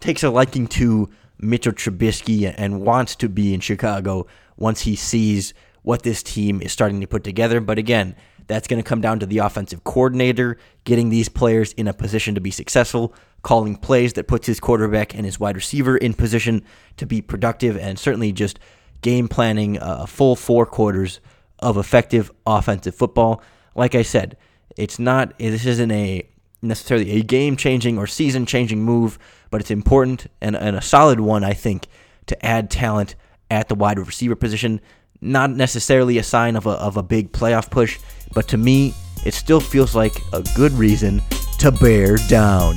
takes 0.00 0.22
a 0.22 0.30
liking 0.30 0.66
to 0.66 1.10
Mitchell 1.38 1.72
Trubisky 1.72 2.52
and 2.56 2.80
wants 2.80 3.16
to 3.16 3.28
be 3.28 3.52
in 3.52 3.60
Chicago 3.60 4.26
once 4.56 4.82
he 4.82 4.96
sees 4.96 5.52
what 5.82 6.02
this 6.02 6.22
team 6.22 6.62
is 6.62 6.72
starting 6.72 7.00
to 7.00 7.06
put 7.06 7.24
together. 7.24 7.60
But 7.60 7.78
again, 7.78 8.16
that's 8.46 8.68
going 8.68 8.82
to 8.82 8.88
come 8.88 9.00
down 9.00 9.20
to 9.20 9.26
the 9.26 9.38
offensive 9.38 9.84
coordinator 9.84 10.58
getting 10.84 11.08
these 11.08 11.28
players 11.28 11.72
in 11.72 11.88
a 11.88 11.94
position 11.94 12.34
to 12.34 12.40
be 12.40 12.50
successful, 12.50 13.14
calling 13.42 13.76
plays 13.76 14.14
that 14.14 14.28
puts 14.28 14.46
his 14.46 14.60
quarterback 14.60 15.14
and 15.14 15.24
his 15.24 15.40
wide 15.40 15.56
receiver 15.56 15.96
in 15.96 16.14
position 16.14 16.62
to 16.96 17.06
be 17.06 17.22
productive, 17.22 17.76
and 17.76 17.98
certainly 17.98 18.32
just 18.32 18.58
game 19.02 19.28
planning 19.28 19.78
uh, 19.78 19.98
a 20.00 20.06
full 20.06 20.36
four 20.36 20.66
quarters 20.66 21.20
of 21.58 21.76
effective 21.76 22.30
offensive 22.46 22.94
football. 22.94 23.42
Like 23.74 23.94
I 23.94 24.02
said, 24.02 24.36
it's 24.76 24.98
not 24.98 25.38
this 25.38 25.66
isn't 25.66 25.90
a 25.90 26.28
necessarily 26.62 27.10
a 27.12 27.22
game 27.22 27.56
changing 27.56 27.98
or 27.98 28.06
season 28.06 28.46
changing 28.46 28.82
move, 28.82 29.18
but 29.50 29.60
it's 29.60 29.70
important 29.70 30.26
and, 30.40 30.56
and 30.56 30.76
a 30.76 30.82
solid 30.82 31.20
one, 31.20 31.44
I 31.44 31.52
think, 31.52 31.86
to 32.26 32.46
add 32.46 32.70
talent 32.70 33.14
at 33.50 33.68
the 33.68 33.74
wide 33.74 33.98
receiver 33.98 34.34
position. 34.34 34.80
Not 35.20 35.50
necessarily 35.50 36.18
a 36.18 36.22
sign 36.22 36.56
of 36.56 36.66
a, 36.66 36.70
of 36.70 36.96
a 36.96 37.02
big 37.02 37.32
playoff 37.32 37.70
push, 37.70 37.98
but 38.34 38.48
to 38.48 38.56
me, 38.56 38.94
it 39.24 39.34
still 39.34 39.60
feels 39.60 39.94
like 39.94 40.14
a 40.32 40.42
good 40.56 40.72
reason 40.72 41.22
to 41.60 41.70
bear 41.72 42.16
down. 42.28 42.74